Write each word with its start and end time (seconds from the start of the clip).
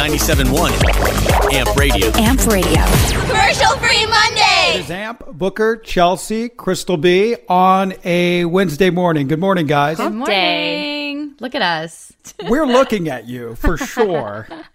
97.1 0.00 1.52
AMP 1.52 1.76
Radio. 1.76 2.06
AMP 2.12 2.46
Radio. 2.46 2.82
Commercial 3.28 3.76
free 3.76 4.06
Monday. 4.06 4.70
It 4.72 4.80
is 4.80 4.90
AMP, 4.90 5.26
Booker, 5.32 5.76
Chelsea, 5.76 6.48
Crystal 6.48 6.96
B 6.96 7.36
on 7.50 7.92
a 8.02 8.46
Wednesday 8.46 8.88
morning. 8.88 9.28
Good 9.28 9.40
morning, 9.40 9.66
guys. 9.66 9.98
Good 9.98 10.14
morning. 10.14 11.34
Look 11.38 11.54
at 11.54 11.60
us. 11.60 12.14
We're 12.48 12.64
looking 12.64 13.10
at 13.10 13.28
you 13.28 13.56
for 13.56 13.76
sure. 13.76 14.48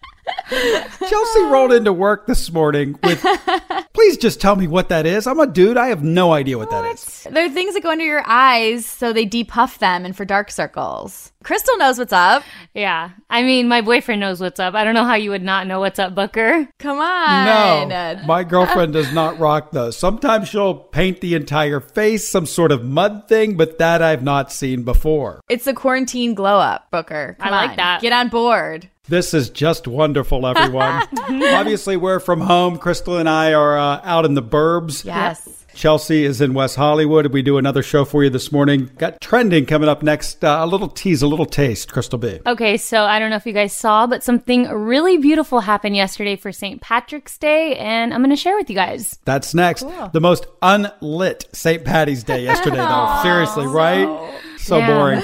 Chelsea 1.10 1.42
rolled 1.44 1.74
into 1.74 1.92
work 1.92 2.28
this 2.28 2.52
morning 2.52 2.98
with, 3.04 3.26
please 3.94 4.18
just 4.18 4.40
tell 4.40 4.56
me 4.56 4.68
what 4.68 4.90
that 4.90 5.06
is. 5.06 5.26
I'm 5.26 5.40
a 5.40 5.48
dude. 5.48 5.78
I 5.78 5.88
have 5.88 6.04
no 6.04 6.34
idea 6.34 6.58
what, 6.58 6.72
what? 6.72 6.84
that 6.84 6.94
is. 6.94 7.28
There 7.32 7.46
are 7.46 7.50
things 7.50 7.74
that 7.74 7.82
go 7.82 7.90
under 7.90 8.06
your 8.06 8.24
eyes 8.26 8.86
so 8.86 9.12
they 9.12 9.26
depuff 9.26 9.80
them 9.80 10.06
and 10.06 10.16
for 10.16 10.26
dark 10.26 10.52
circles. 10.52 11.32
Crystal 11.44 11.78
knows 11.78 11.98
what's 12.00 12.14
up. 12.14 12.44
Yeah. 12.74 13.12
I 13.30 13.44
mean, 13.44 13.68
my 13.68 13.82
boyfriend 13.82 14.20
knows 14.20 14.42
what's 14.42 14.60
up. 14.60 14.74
I 14.74 14.84
don't 14.84 14.96
know 14.96 15.04
how 15.04 15.16
you 15.16 15.30
would 15.30 15.44
not 15.44 15.68
know 15.68 15.80
what's 15.80 16.00
up, 16.00 16.16
Booker. 16.16 16.68
Come 16.80 17.00
on. 17.00 17.90
No, 17.90 18.22
my 18.26 18.44
girlfriend 18.44 18.94
does 18.94 19.14
not 19.14 19.40
rock 19.40 19.72
those. 19.72 19.98
Sometimes 19.98 20.50
she'll 20.50 20.76
paint 20.76 21.22
the 21.22 21.36
entire 21.36 21.80
face, 21.80 22.28
some 22.28 22.46
sort 22.46 22.72
of 22.72 22.84
mud 22.84 23.28
thing, 23.28 23.58
but 23.58 23.78
that 23.78 24.02
I've 24.02 24.24
not 24.24 24.52
seen 24.52 24.84
before. 24.84 25.42
It's 25.50 25.66
the 25.66 25.74
quarantine 25.74 26.34
glow 26.34 26.58
up, 26.58 26.90
Booker. 26.90 27.36
Come 27.40 27.48
I 27.48 27.52
like 27.52 27.70
on. 27.72 27.78
that. 27.78 28.02
Get 28.02 28.14
on 28.14 28.30
board. 28.30 28.90
This 29.08 29.34
is 29.36 29.50
just 29.52 29.88
wonderful, 29.88 30.48
everyone. 30.48 31.04
Obviously, 31.44 31.96
we're 31.96 32.20
from 32.20 32.42
home. 32.42 32.78
Crystal 32.80 33.18
and 33.18 33.30
I 33.30 33.54
are 33.54 33.78
uh, 33.78 34.02
out 34.04 34.26
in 34.26 34.34
the 34.34 34.42
burbs. 34.42 35.06
Yes. 35.06 35.48
Chelsea 35.76 36.24
is 36.24 36.40
in 36.42 36.54
West 36.54 36.78
Hollywood. 36.78 37.28
We 37.28 37.42
do 37.42 37.58
another 37.58 37.84
show 37.84 38.06
for 38.06 38.24
you 38.24 38.30
this 38.32 38.52
morning. 38.52 38.90
Got 38.98 39.20
trending 39.22 39.66
coming 39.66 39.90
up 39.90 40.02
next. 40.02 40.44
Uh, 40.44 40.58
a 40.62 40.66
little 40.66 40.88
tease, 40.88 41.22
a 41.22 41.28
little 41.28 41.46
taste, 41.46 41.92
Crystal 41.92 42.18
B. 42.18 42.40
Okay, 42.48 42.78
so 42.78 43.04
I 43.04 43.20
don't 43.20 43.30
know 43.30 43.36
if 43.36 43.46
you 43.46 43.52
guys 43.54 43.74
saw, 43.74 44.08
but 44.08 44.24
something 44.24 44.70
really 44.70 45.18
beautiful 45.18 45.60
happened 45.60 45.96
yesterday 45.98 46.38
for 46.38 46.52
St. 46.54 46.82
Patrick's 46.82 47.38
Day, 47.38 47.76
and 47.76 48.14
I'm 48.14 48.22
going 48.22 48.30
to 48.30 48.36
share 48.38 48.56
with 48.56 48.70
you 48.70 48.76
guys. 48.76 49.20
That's 49.26 49.54
next. 49.54 49.84
Cool. 49.84 50.10
The 50.14 50.22
most 50.22 50.48
unlit 50.62 51.46
St. 51.52 51.84
Patty's 51.84 52.24
Day 52.24 52.44
yesterday, 52.44 52.78
though. 52.78 53.20
Seriously, 53.22 53.68
right? 53.68 54.40
So 54.58 54.78
Yeah. 54.78 54.88
boring. 54.88 55.24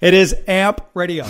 It 0.00 0.12
is 0.12 0.34
AMP 0.48 0.80
Radio. 0.92 1.24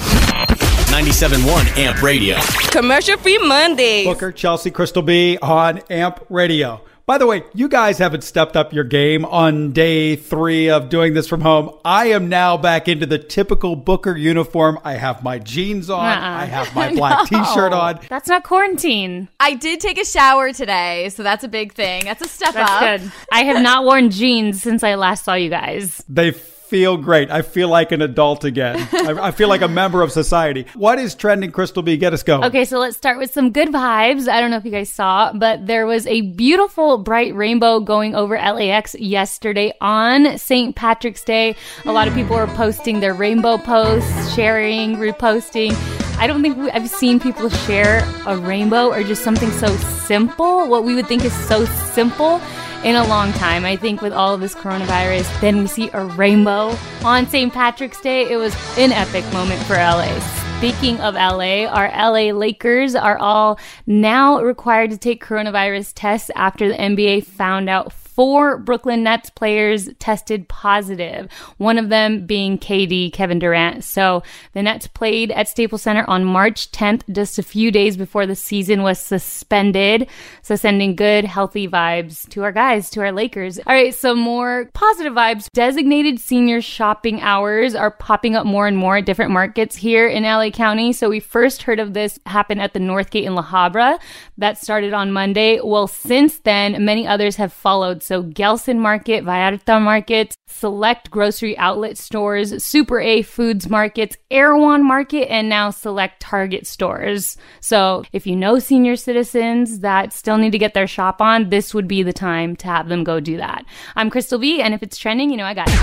97.1 0.94 1.76
AMP 1.76 2.02
Radio. 2.04 2.36
Commercial 2.70 3.18
free 3.18 3.36
Monday. 3.38 4.04
Booker, 4.04 4.30
Chelsea, 4.30 4.70
Crystal 4.70 5.02
B 5.02 5.36
on 5.42 5.78
AMP 5.90 6.24
Radio. 6.30 6.82
By 7.04 7.18
the 7.18 7.26
way, 7.26 7.42
you 7.52 7.68
guys 7.68 7.98
haven't 7.98 8.22
stepped 8.22 8.56
up 8.56 8.72
your 8.72 8.84
game 8.84 9.24
on 9.24 9.72
day 9.72 10.14
three 10.14 10.70
of 10.70 10.90
doing 10.90 11.12
this 11.14 11.26
from 11.26 11.40
home. 11.40 11.76
I 11.84 12.10
am 12.10 12.28
now 12.28 12.56
back 12.56 12.86
into 12.86 13.06
the 13.06 13.18
typical 13.18 13.74
Booker 13.74 14.16
uniform. 14.16 14.78
I 14.84 14.92
have 14.92 15.24
my 15.24 15.40
jeans 15.40 15.90
on. 15.90 15.98
Uh-uh. 16.06 16.40
I 16.40 16.44
have 16.44 16.72
my 16.76 16.94
black 16.94 17.28
t-shirt 17.28 17.72
on. 17.72 17.98
That's 18.08 18.28
not 18.28 18.44
quarantine. 18.44 19.28
I 19.40 19.54
did 19.54 19.80
take 19.80 19.98
a 19.98 20.04
shower 20.04 20.52
today, 20.52 21.08
so 21.08 21.24
that's 21.24 21.42
a 21.42 21.48
big 21.48 21.72
thing. 21.72 22.04
That's 22.04 22.22
a 22.22 22.28
step 22.28 22.54
That's 22.54 22.70
up. 22.70 23.00
good. 23.00 23.12
I 23.32 23.42
have 23.42 23.60
not 23.64 23.84
worn 23.84 24.10
jeans 24.10 24.62
since 24.62 24.84
I 24.84 24.94
last 24.94 25.24
saw 25.24 25.34
you 25.34 25.50
guys. 25.50 26.04
They 26.08 26.30
feel 26.74 26.96
great. 26.96 27.30
I 27.30 27.42
feel 27.42 27.68
like 27.68 27.92
an 27.92 28.02
adult 28.02 28.42
again. 28.42 28.76
I, 28.92 29.28
I 29.28 29.30
feel 29.30 29.48
like 29.48 29.60
a 29.60 29.68
member 29.68 30.02
of 30.02 30.10
society. 30.10 30.66
What 30.74 30.98
is 30.98 31.14
trending, 31.14 31.52
Crystal 31.52 31.84
B? 31.84 31.96
Get 31.96 32.12
us 32.12 32.24
going. 32.24 32.42
Okay, 32.42 32.64
so 32.64 32.80
let's 32.80 32.96
start 32.96 33.16
with 33.16 33.32
some 33.32 33.52
good 33.52 33.68
vibes. 33.68 34.26
I 34.26 34.40
don't 34.40 34.50
know 34.50 34.56
if 34.56 34.64
you 34.64 34.72
guys 34.72 34.90
saw, 34.90 35.32
but 35.32 35.68
there 35.68 35.86
was 35.86 36.04
a 36.08 36.22
beautiful 36.22 36.98
bright 36.98 37.32
rainbow 37.32 37.78
going 37.78 38.16
over 38.16 38.34
LAX 38.34 38.96
yesterday 38.96 39.72
on 39.80 40.36
St. 40.36 40.74
Patrick's 40.74 41.22
Day. 41.22 41.54
A 41.84 41.92
lot 41.92 42.08
of 42.08 42.14
people 42.14 42.34
were 42.34 42.48
posting 42.48 42.98
their 42.98 43.14
rainbow 43.14 43.56
posts, 43.56 44.34
sharing, 44.34 44.96
reposting. 44.96 45.76
I 46.18 46.26
don't 46.26 46.42
think 46.42 46.58
I've 46.74 46.90
seen 46.90 47.20
people 47.20 47.50
share 47.50 48.02
a 48.26 48.36
rainbow 48.36 48.88
or 48.88 49.04
just 49.04 49.22
something 49.22 49.52
so 49.52 49.68
simple, 50.08 50.66
what 50.66 50.82
we 50.82 50.96
would 50.96 51.06
think 51.06 51.24
is 51.24 51.32
so 51.46 51.66
simple 51.66 52.40
in 52.84 52.96
a 52.96 53.06
long 53.06 53.32
time. 53.32 53.64
I 53.64 53.76
think 53.76 54.02
with 54.02 54.12
all 54.12 54.34
of 54.34 54.40
this 54.40 54.54
coronavirus, 54.54 55.40
then 55.40 55.58
we 55.58 55.66
see 55.66 55.90
a 55.94 56.04
rainbow 56.04 56.76
on 57.02 57.26
St. 57.26 57.52
Patrick's 57.52 58.00
Day. 58.00 58.30
It 58.30 58.36
was 58.36 58.54
an 58.78 58.92
epic 58.92 59.24
moment 59.32 59.62
for 59.62 59.74
LA. 59.74 60.20
Speaking 60.58 61.00
of 61.00 61.14
LA, 61.14 61.64
our 61.64 61.88
LA 61.88 62.32
Lakers 62.32 62.94
are 62.94 63.18
all 63.18 63.58
now 63.86 64.40
required 64.40 64.90
to 64.90 64.98
take 64.98 65.24
coronavirus 65.24 65.92
tests 65.94 66.30
after 66.36 66.68
the 66.68 66.74
NBA 66.74 67.24
found 67.24 67.68
out 67.68 67.92
four 68.14 68.58
Brooklyn 68.58 69.02
Nets 69.02 69.28
players 69.30 69.88
tested 69.98 70.48
positive, 70.48 71.28
one 71.58 71.78
of 71.78 71.88
them 71.88 72.26
being 72.26 72.58
KD, 72.58 73.12
Kevin 73.12 73.40
Durant. 73.40 73.82
So 73.82 74.22
the 74.52 74.62
Nets 74.62 74.86
played 74.86 75.32
at 75.32 75.48
Staples 75.48 75.82
Center 75.82 76.04
on 76.06 76.24
March 76.24 76.70
10th, 76.70 77.02
just 77.12 77.38
a 77.38 77.42
few 77.42 77.72
days 77.72 77.96
before 77.96 78.26
the 78.26 78.36
season 78.36 78.82
was 78.82 79.00
suspended. 79.00 80.08
So 80.42 80.54
sending 80.54 80.94
good, 80.94 81.24
healthy 81.24 81.66
vibes 81.66 82.28
to 82.30 82.44
our 82.44 82.52
guys, 82.52 82.88
to 82.90 83.00
our 83.00 83.10
Lakers. 83.10 83.58
All 83.58 83.74
right, 83.74 83.92
so 83.92 84.14
more 84.14 84.70
positive 84.74 85.12
vibes. 85.12 85.48
Designated 85.52 86.20
senior 86.20 86.60
shopping 86.60 87.20
hours 87.20 87.74
are 87.74 87.90
popping 87.90 88.36
up 88.36 88.46
more 88.46 88.68
and 88.68 88.76
more 88.76 88.98
at 88.98 89.06
different 89.06 89.32
markets 89.32 89.74
here 89.74 90.06
in 90.06 90.22
LA 90.22 90.50
County. 90.50 90.92
So 90.92 91.08
we 91.08 91.18
first 91.18 91.62
heard 91.62 91.80
of 91.80 91.94
this 91.94 92.20
happen 92.26 92.60
at 92.60 92.74
the 92.74 92.80
Northgate 92.80 93.24
in 93.24 93.34
La 93.34 93.42
Habra. 93.44 93.98
That 94.38 94.56
started 94.56 94.92
on 94.92 95.10
Monday. 95.10 95.60
Well, 95.60 95.88
since 95.88 96.38
then, 96.38 96.84
many 96.84 97.08
others 97.08 97.36
have 97.36 97.52
followed. 97.52 98.03
So 98.04 98.22
Gelson 98.22 98.78
Market, 98.78 99.24
Vallarta 99.24 99.80
Market, 99.80 100.34
select 100.46 101.10
grocery 101.10 101.56
outlet 101.56 101.96
stores, 101.96 102.62
Super 102.62 103.00
A 103.00 103.22
Foods 103.22 103.68
Markets, 103.68 104.16
Erewhon 104.30 104.86
Market, 104.86 105.30
and 105.32 105.48
now 105.48 105.70
select 105.70 106.20
Target 106.20 106.66
stores. 106.66 107.36
So 107.60 108.04
if 108.12 108.26
you 108.26 108.36
know 108.36 108.58
senior 108.58 108.96
citizens 108.96 109.80
that 109.80 110.12
still 110.12 110.36
need 110.36 110.52
to 110.52 110.58
get 110.58 110.74
their 110.74 110.86
shop 110.86 111.22
on, 111.22 111.48
this 111.48 111.72
would 111.72 111.88
be 111.88 112.02
the 112.02 112.12
time 112.12 112.56
to 112.56 112.66
have 112.66 112.88
them 112.88 113.04
go 113.04 113.20
do 113.20 113.38
that. 113.38 113.64
I'm 113.96 114.10
Crystal 114.10 114.38
B, 114.38 114.60
and 114.60 114.74
if 114.74 114.82
it's 114.82 114.98
trending, 114.98 115.30
you 115.30 115.36
know 115.36 115.46
I 115.46 115.54
got 115.54 115.68
it. 115.68 115.74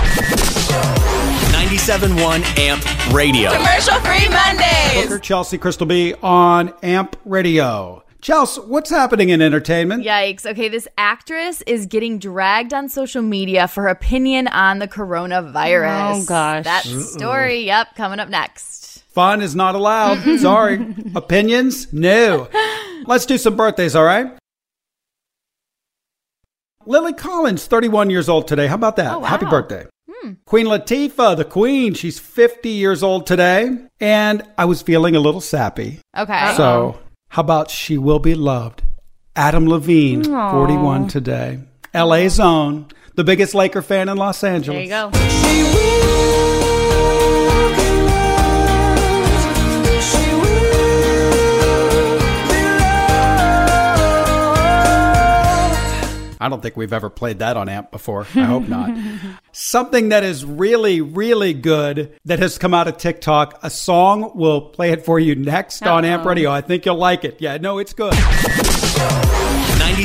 97.1 1.52 2.58
AMP 2.58 3.12
Radio. 3.12 3.52
Commercial 3.52 3.98
free 4.00 4.28
Mondays. 4.28 5.04
Booker, 5.04 5.18
Chelsea, 5.18 5.58
Crystal 5.58 5.86
B 5.86 6.14
on 6.22 6.72
AMP 6.82 7.16
Radio. 7.24 8.04
Chelsea, 8.22 8.60
what's 8.60 8.88
happening 8.88 9.30
in 9.30 9.42
entertainment? 9.42 10.04
Yikes. 10.04 10.46
Okay, 10.46 10.68
this 10.68 10.86
actress 10.96 11.60
is 11.62 11.86
getting 11.86 12.20
dragged 12.20 12.72
on 12.72 12.88
social 12.88 13.20
media 13.20 13.66
for 13.66 13.82
her 13.82 13.88
opinion 13.88 14.46
on 14.46 14.78
the 14.78 14.86
coronavirus. 14.86 16.22
Oh, 16.22 16.24
gosh. 16.24 16.64
That 16.64 16.84
story, 16.84 17.64
yep, 17.64 17.96
coming 17.96 18.20
up 18.20 18.28
next. 18.28 19.02
Fun 19.08 19.42
is 19.42 19.56
not 19.56 19.74
allowed. 19.74 20.38
Sorry. 20.38 20.94
Opinions? 21.16 21.92
No. 21.92 22.48
Let's 23.06 23.26
do 23.26 23.36
some 23.36 23.56
birthdays, 23.56 23.96
all 23.96 24.04
right? 24.04 24.32
Lily 26.86 27.14
Collins, 27.14 27.66
31 27.66 28.08
years 28.08 28.28
old 28.28 28.46
today. 28.46 28.68
How 28.68 28.76
about 28.76 28.94
that? 28.96 29.12
Oh, 29.14 29.18
wow. 29.18 29.26
Happy 29.26 29.46
birthday. 29.46 29.84
Hmm. 30.08 30.34
Queen 30.46 30.66
Latifah, 30.66 31.36
the 31.36 31.44
queen, 31.44 31.94
she's 31.94 32.20
50 32.20 32.68
years 32.68 33.02
old 33.02 33.26
today. 33.26 33.78
And 33.98 34.44
I 34.56 34.66
was 34.66 34.80
feeling 34.80 35.16
a 35.16 35.20
little 35.20 35.40
sappy. 35.40 35.98
Okay. 36.16 36.54
So, 36.56 37.00
how 37.32 37.40
about 37.40 37.70
She 37.70 37.96
Will 37.96 38.18
Be 38.18 38.34
Loved? 38.34 38.82
Adam 39.34 39.66
Levine, 39.66 40.22
41 40.22 41.08
today. 41.08 41.60
LA's 41.94 42.38
own, 42.38 42.88
the 43.14 43.24
biggest 43.24 43.54
Laker 43.54 43.80
fan 43.80 44.10
in 44.10 44.18
Los 44.18 44.44
Angeles. 44.44 44.86
There 44.86 45.08
you 45.08 45.10
go. 46.50 46.61
I 56.42 56.48
don't 56.48 56.60
think 56.60 56.76
we've 56.76 56.92
ever 56.92 57.08
played 57.08 57.38
that 57.38 57.56
on 57.56 57.68
AMP 57.68 57.92
before. 57.92 58.26
I 58.34 58.44
hope 58.44 58.66
not. 58.68 58.96
Something 59.52 60.08
that 60.08 60.24
is 60.24 60.44
really, 60.44 61.00
really 61.00 61.54
good 61.54 62.18
that 62.24 62.40
has 62.40 62.58
come 62.58 62.74
out 62.74 62.88
of 62.88 62.96
TikTok. 62.96 63.60
A 63.62 63.70
song. 63.70 64.32
We'll 64.34 64.62
play 64.62 64.90
it 64.90 65.04
for 65.04 65.20
you 65.20 65.36
next 65.36 65.86
on 65.86 66.04
AMP 66.04 66.26
Radio. 66.26 66.50
I 66.50 66.60
think 66.60 66.84
you'll 66.84 66.96
like 66.96 67.24
it. 67.24 67.40
Yeah, 67.40 67.58
no, 67.58 67.78
it's 67.78 67.92
good. 67.92 68.12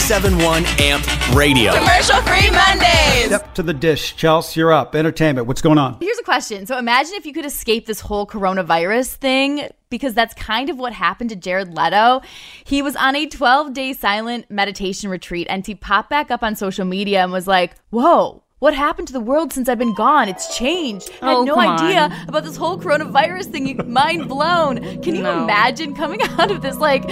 97.1 0.07 0.79
AMP 0.79 1.35
Radio. 1.35 1.73
Commercial 1.73 2.21
free 2.21 2.49
Mondays. 2.49 3.25
Step 3.25 3.53
to 3.55 3.61
the 3.61 3.73
dish. 3.73 4.15
Chelsea, 4.15 4.61
you're 4.61 4.71
up. 4.71 4.95
Entertainment. 4.95 5.47
What's 5.47 5.61
going 5.61 5.77
on? 5.77 5.97
Here's 5.99 6.17
a 6.17 6.23
question. 6.23 6.65
So 6.65 6.77
imagine 6.77 7.15
if 7.15 7.25
you 7.25 7.33
could 7.33 7.45
escape 7.45 7.87
this 7.87 7.99
whole 7.99 8.25
coronavirus 8.25 9.15
thing, 9.15 9.67
because 9.89 10.13
that's 10.13 10.33
kind 10.33 10.69
of 10.69 10.77
what 10.77 10.93
happened 10.93 11.31
to 11.31 11.35
Jared 11.35 11.75
Leto. 11.75 12.21
He 12.63 12.81
was 12.81 12.95
on 12.95 13.17
a 13.17 13.25
12 13.25 13.73
day 13.73 13.91
silent 13.91 14.49
meditation 14.49 15.09
retreat 15.09 15.45
and 15.49 15.67
he 15.67 15.75
popped 15.75 16.09
back 16.09 16.31
up 16.31 16.41
on 16.41 16.55
social 16.55 16.85
media 16.85 17.21
and 17.21 17.33
was 17.33 17.45
like, 17.45 17.75
whoa. 17.89 18.43
What 18.59 18.73
happened 18.73 19.05
to 19.09 19.13
the 19.13 19.19
world 19.19 19.53
since 19.53 19.69
I've 19.69 19.77
been 19.77 19.93
gone? 19.93 20.27
It's 20.27 20.57
changed. 20.57 21.11
I 21.21 21.31
Oh, 21.31 21.45
had 21.45 21.47
no 21.47 21.59
idea 21.59 21.99
on. 22.05 22.11
about 22.27 22.43
this 22.43 22.57
whole 22.57 22.79
coronavirus 22.79 23.51
thing. 23.51 23.79
Mind 23.93 24.27
blown. 24.27 24.77
Can 25.03 25.13
you 25.15 25.21
No. 25.21 25.43
imagine 25.43 25.93
coming 25.93 26.21
out 26.39 26.49
of 26.49 26.63
this 26.63 26.77
like 26.77 27.03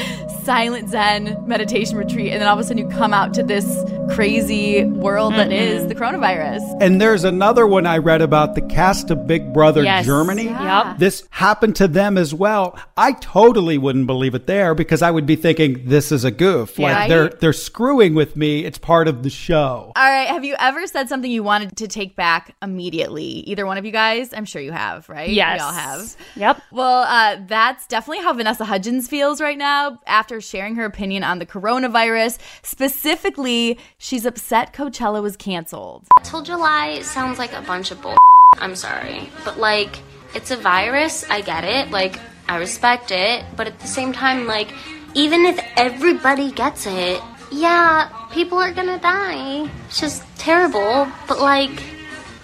silent 0.43 0.89
Zen 0.89 1.43
meditation 1.45 1.97
retreat 1.99 2.31
and 2.31 2.41
then 2.41 2.47
all 2.47 2.55
of 2.55 2.59
a 2.59 2.63
sudden 2.63 2.79
you 2.79 2.87
come 2.87 3.13
out 3.13 3.35
to 3.35 3.43
this 3.43 3.83
crazy 4.15 4.85
world 4.85 5.33
that 5.33 5.51
is 5.51 5.85
the 5.87 5.93
coronavirus? 5.93 6.61
And 6.81 6.99
there's 6.99 7.23
another 7.23 7.67
one 7.67 7.85
I 7.85 7.99
read 7.99 8.23
about 8.23 8.55
the 8.55 8.61
cast 8.61 9.11
of 9.11 9.27
Big 9.27 9.53
Brother 9.53 9.83
Yes. 9.83 10.03
Germany. 10.07 10.45
Yep. 10.45 10.97
This 10.97 11.27
happened 11.29 11.75
to 11.75 11.87
them 11.87 12.17
as 12.17 12.33
well. 12.33 12.75
I 12.97 13.11
totally 13.11 13.77
wouldn't 13.77 14.07
believe 14.07 14.33
it 14.33 14.47
there 14.47 14.73
because 14.73 15.03
I 15.03 15.11
would 15.11 15.27
be 15.27 15.35
thinking 15.35 15.83
this 15.85 16.11
is 16.11 16.23
a 16.23 16.31
goof. 16.31 16.79
Yeah. 16.79 16.91
Like 17.01 17.09
they're 17.09 17.29
they're 17.29 17.53
screwing 17.53 18.15
with 18.15 18.35
me. 18.35 18.65
It's 18.65 18.79
part 18.79 19.07
of 19.07 19.21
the 19.21 19.29
show. 19.29 19.91
All 19.95 20.09
right. 20.09 20.27
Have 20.27 20.43
you 20.43 20.55
ever 20.57 20.87
said 20.87 21.07
something 21.07 21.34
you 21.35 21.43
wanted 21.43 21.77
to 21.77 21.87
take 21.87 22.15
back 22.15 22.55
immediately? 22.61 23.23
Either 23.23 23.65
one 23.65 23.77
of 23.77 23.85
you 23.85 23.91
guys? 23.91 24.33
I'm 24.33 24.45
sure 24.45 24.61
you 24.61 24.71
have, 24.71 25.07
right? 25.07 25.29
Yes. 25.29 25.59
We 25.59 25.63
all 25.63 25.73
have. 25.73 26.17
Yep. 26.35 26.61
Well, 26.71 27.03
uh, 27.03 27.41
that's 27.45 27.85
definitely 27.85 28.23
how 28.23 28.33
Vanessa 28.33 28.65
Hudgens 28.65 29.07
feels 29.07 29.39
right 29.39 29.57
now 29.57 29.99
after 30.07 30.41
sharing 30.41 30.75
her 30.75 30.85
opinion 30.85 31.23
on 31.23 31.39
the 31.39 31.45
coronavirus. 31.45 32.39
Specifically, 32.63 33.77
she's 33.97 34.25
upset 34.25 34.73
Coachella 34.73 35.21
was 35.21 35.37
canceled. 35.37 36.05
Till 36.23 36.41
July 36.41 37.01
sounds 37.01 37.37
like 37.37 37.53
a 37.53 37.61
bunch 37.61 37.91
of 37.91 38.01
bull. 38.01 38.17
I'm 38.57 38.75
sorry. 38.75 39.29
But, 39.43 39.59
like, 39.59 39.99
it's 40.33 40.51
a 40.51 40.57
virus. 40.57 41.29
I 41.29 41.41
get 41.41 41.63
it. 41.63 41.91
Like, 41.91 42.19
I 42.47 42.57
respect 42.57 43.11
it. 43.11 43.45
But 43.55 43.67
at 43.67 43.79
the 43.79 43.87
same 43.87 44.13
time, 44.13 44.47
like, 44.47 44.73
even 45.13 45.45
if 45.45 45.59
everybody 45.77 46.51
gets 46.51 46.85
it, 46.87 47.21
yeah, 47.55 48.09
people 48.31 48.57
are 48.57 48.73
gonna 48.73 48.99
die. 48.99 49.69
It's 49.87 49.99
just 49.99 50.23
terrible. 50.37 51.07
But, 51.27 51.39
like, 51.39 51.71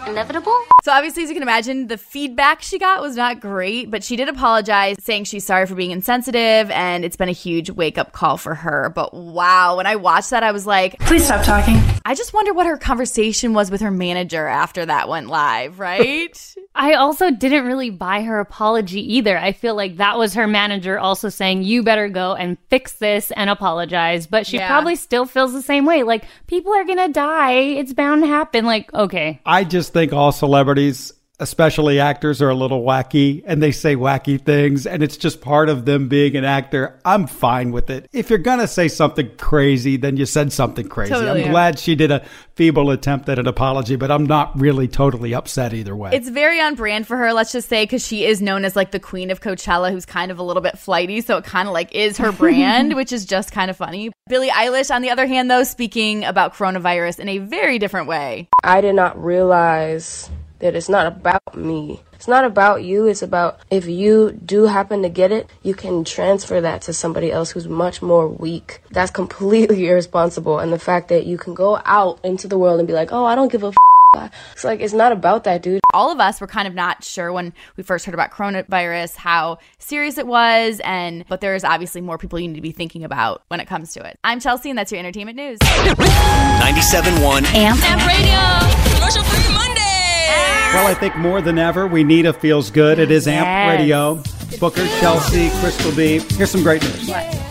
inevitable? 0.08 0.58
So 0.84 0.92
obviously, 0.92 1.24
as 1.24 1.30
you 1.30 1.36
can 1.36 1.44
imagine, 1.44 1.88
the 1.88 1.98
feedback 1.98 2.62
she 2.62 2.80
got 2.80 3.02
was 3.02 3.16
not 3.16 3.40
great, 3.40 3.92
but 3.92 4.04
she 4.04 4.16
did 4.16 4.30
apologize, 4.30 4.98
saying 5.00 5.26
she's 5.26 5.46
sorry 5.46 5.68
for 5.68 5.76
being 5.76 5.92
insensitive, 5.92 6.72
and 6.72 7.06
it's 7.06 7.18
been 7.18 7.30
a 7.30 7.34
huge 7.34 7.70
wake 7.70 7.98
up 7.98 8.12
call 8.12 8.38
for 8.38 8.56
her. 8.56 8.90
But 8.90 9.14
wow, 9.14 9.78
when 9.78 9.86
I 9.86 9.98
watched 9.98 10.32
that, 10.32 10.44
I 10.44 10.52
was 10.52 10.66
like, 10.66 10.98
Please 11.00 11.26
stop 11.26 11.46
talking. 11.46 11.82
I 12.04 12.16
just 12.16 12.34
wonder 12.34 12.54
what 12.54 12.66
her 12.66 12.78
conversation 12.78 13.54
was 13.54 13.70
with 13.70 13.82
her 13.82 13.92
manager 13.92 14.48
after 14.48 14.86
that 14.86 15.08
went 15.08 15.28
live, 15.28 15.80
right? 15.80 16.56
I 16.76 16.94
also 16.94 17.30
didn't 17.32 17.66
really 17.66 17.90
buy 17.90 18.22
her 18.24 18.40
apology 18.40 19.16
either. 19.18 19.38
I 19.38 19.52
feel 19.52 19.76
like 19.76 19.98
that 19.98 20.18
was 20.18 20.34
her 20.34 20.48
manager 20.48 20.98
also 20.98 21.30
saying, 21.30 21.64
you 21.64 21.84
better 21.84 22.08
go 22.10 22.34
and 22.34 22.58
fix 22.70 22.94
this 22.94 23.32
and 23.32 23.50
apologize. 23.50 24.26
But 24.26 24.48
she 24.48 24.58
Yeah. 24.58 24.68
probably 24.68 24.96
still 24.96 25.26
feels 25.26 25.54
the 25.54 25.62
same 25.62 25.86
way. 25.86 26.04
Like, 26.04 26.24
people 26.48 26.74
are 26.74 26.86
going 26.86 26.98
to 27.06 27.10
die. 27.12 27.52
It's 27.54 27.94
bound 27.94 28.24
to 28.24 28.28
happen. 28.28 28.66
Like, 28.66 28.92
okay. 28.94 29.40
I 29.46 29.64
just 29.64 29.94
think 29.94 30.14
all 30.14 30.32
celebrities, 30.32 31.14
especially 31.42 32.00
actors, 32.00 32.42
are 32.42 32.50
a 32.50 32.56
little 32.56 32.84
wacky 32.84 33.44
and 33.46 33.62
they 33.62 33.72
say 33.72 33.96
wacky 33.96 34.40
things, 34.40 34.86
and 34.86 35.04
it's 35.04 35.18
just 35.18 35.42
part 35.42 35.68
of 35.68 35.86
them 35.86 36.08
being 36.08 36.38
an 36.38 36.46
actor. 36.46 37.00
I'm 37.04 37.28
fine 37.28 37.72
with 37.72 37.90
it. 37.90 38.08
If 38.14 38.30
you're 38.30 38.40
going 38.40 38.60
to 38.60 38.68
say 38.68 38.88
something 38.88 39.36
crazy, 39.38 39.98
then 39.98 40.16
you 40.16 40.26
said 40.26 40.54
something 40.54 40.88
crazy. 40.88 41.14
Totally. 41.14 41.44
I'm 41.44 41.52
glad 41.52 41.80
she 41.80 41.96
did 41.96 42.12
a 42.12 42.24
feeble 42.56 42.92
attempt 42.92 43.28
at 43.28 43.40
an 43.40 43.48
apology, 43.48 43.96
but 43.96 44.12
I'm 44.12 44.26
not 44.26 44.58
really 44.60 44.88
totally 44.88 45.34
upset 45.34 45.74
either 45.74 45.96
way. 45.96 46.12
It's 46.14 46.30
very 46.30 46.62
on 46.62 46.76
brand 46.76 47.08
for 47.08 47.18
her, 47.18 47.34
let's 47.34 47.52
just 47.52 47.68
say, 47.68 47.84
because 47.84 48.06
she 48.06 48.24
is 48.24 48.42
known 48.42 48.64
as 48.64 48.76
like 48.76 48.92
the 48.92 49.00
queen 49.00 49.32
of 49.32 49.42
Coachella, 49.42 49.92
who's 49.92 50.06
kind 50.06 50.32
of 50.32 50.38
a 50.38 50.44
little 50.44 50.62
bit 50.62 50.78
flighty. 50.78 51.22
So 51.22 51.38
it 51.38 51.44
kind 51.44 51.68
of 51.68 51.74
like 51.74 51.94
is 51.94 52.18
her 52.20 52.32
brand, 52.44 52.96
which 52.96 53.12
is 53.12 53.26
just 53.26 53.52
kind 53.52 53.72
of 53.72 53.78
funny. 53.78 54.12
Billie 54.30 54.50
Eilish, 54.50 54.94
on 54.94 55.02
the 55.02 55.10
other 55.10 55.26
hand, 55.26 55.50
though, 55.50 55.64
speaking 55.64 56.24
about 56.24 56.54
coronavirus 56.54 57.20
in 57.20 57.28
a 57.28 57.40
very 57.40 57.80
different 57.80 58.08
way. 58.08 58.48
I 58.64 58.82
did 58.82 58.94
not 58.94 59.22
realize 59.22 60.30
that 60.62 60.76
it's 60.76 60.90
not 60.90 61.08
about 61.08 61.56
me. 61.56 62.02
It's 62.14 62.28
not 62.28 62.46
about 62.46 62.84
you. 62.84 63.08
It's 63.08 63.22
about 63.22 63.60
if 63.70 63.88
you 63.88 64.32
do 64.32 64.66
happen 64.66 65.02
to 65.04 65.10
get 65.10 65.32
it, 65.32 65.50
you 65.64 65.74
can 65.74 66.04
transfer 66.04 66.62
that 66.62 66.84
to 66.84 66.94
somebody 66.94 67.32
else 67.32 67.52
who's 67.52 67.68
much 67.68 68.02
more 68.02 68.28
weak. 68.28 68.82
That's 68.92 69.12
completely 69.12 69.88
irresponsible. 69.90 70.60
And 70.60 70.72
the 70.72 70.80
fact 70.80 71.10
that 71.10 71.26
you 71.26 71.38
can 71.38 71.54
go 71.54 71.82
out 71.84 72.24
into 72.24 72.48
the 72.48 72.58
world 72.58 72.80
and 72.80 72.88
be 72.88 72.94
like, 72.94 73.12
oh, 73.12 73.26
I 73.26 73.36
don't 73.36 73.52
give 73.52 73.64
a 73.64 73.68
f- 73.68 73.76
it's 74.52 74.66
like, 74.66 74.82
it's 74.82 74.94
not 74.94 75.14
about 75.14 75.46
that, 75.46 75.62
dude. 75.64 75.80
All 75.94 76.12
of 76.12 76.20
us 76.20 76.42
were 76.42 76.48
kind 76.48 76.68
of 76.68 76.76
not 76.76 77.02
sure 77.04 77.32
when 77.32 77.54
we 77.78 77.84
first 77.84 78.06
heard 78.06 78.14
about 78.14 78.32
coronavirus 78.32 79.16
how 79.16 79.60
serious 79.80 80.18
it 80.18 80.28
was, 80.28 80.82
and 80.84 81.24
but 81.30 81.40
there's 81.40 81.64
obviously 81.64 82.02
more 82.02 82.18
people 82.18 82.38
you 82.38 82.50
need 82.50 82.56
to 82.56 82.62
be 82.62 82.74
thinking 82.74 83.06
about 83.06 83.44
when 83.48 83.62
it 83.62 83.68
comes 83.68 83.94
to 83.94 84.06
it. 84.06 84.20
I'm 84.22 84.42
Chelsea, 84.42 84.70
and 84.70 84.78
that's 84.78 84.92
your 84.92 85.00
entertainment 85.00 85.38
news. 85.38 85.60
97.1 85.60 87.46
Amp. 87.56 87.82
Amp 87.84 88.06
Radio. 88.06 88.96
Commercial 88.96 89.24
free 89.24 89.42
Well, 90.74 90.88
I 90.88 90.94
think 90.94 91.18
more 91.18 91.42
than 91.42 91.58
ever, 91.60 91.86
we 91.86 92.04
need 92.04 92.26
a 92.26 92.32
feels 92.34 92.72
good. 92.72 92.98
It 92.98 93.12
is 93.12 93.28
AMP 93.28 93.80
Radio. 93.80 94.24
Booker, 94.60 94.86
Chelsea, 95.00 95.50
Crystal 95.60 95.92
B. 95.96 96.20
Here's 96.36 96.50
some 96.52 96.64
great 96.64 96.82
news. 96.82 97.10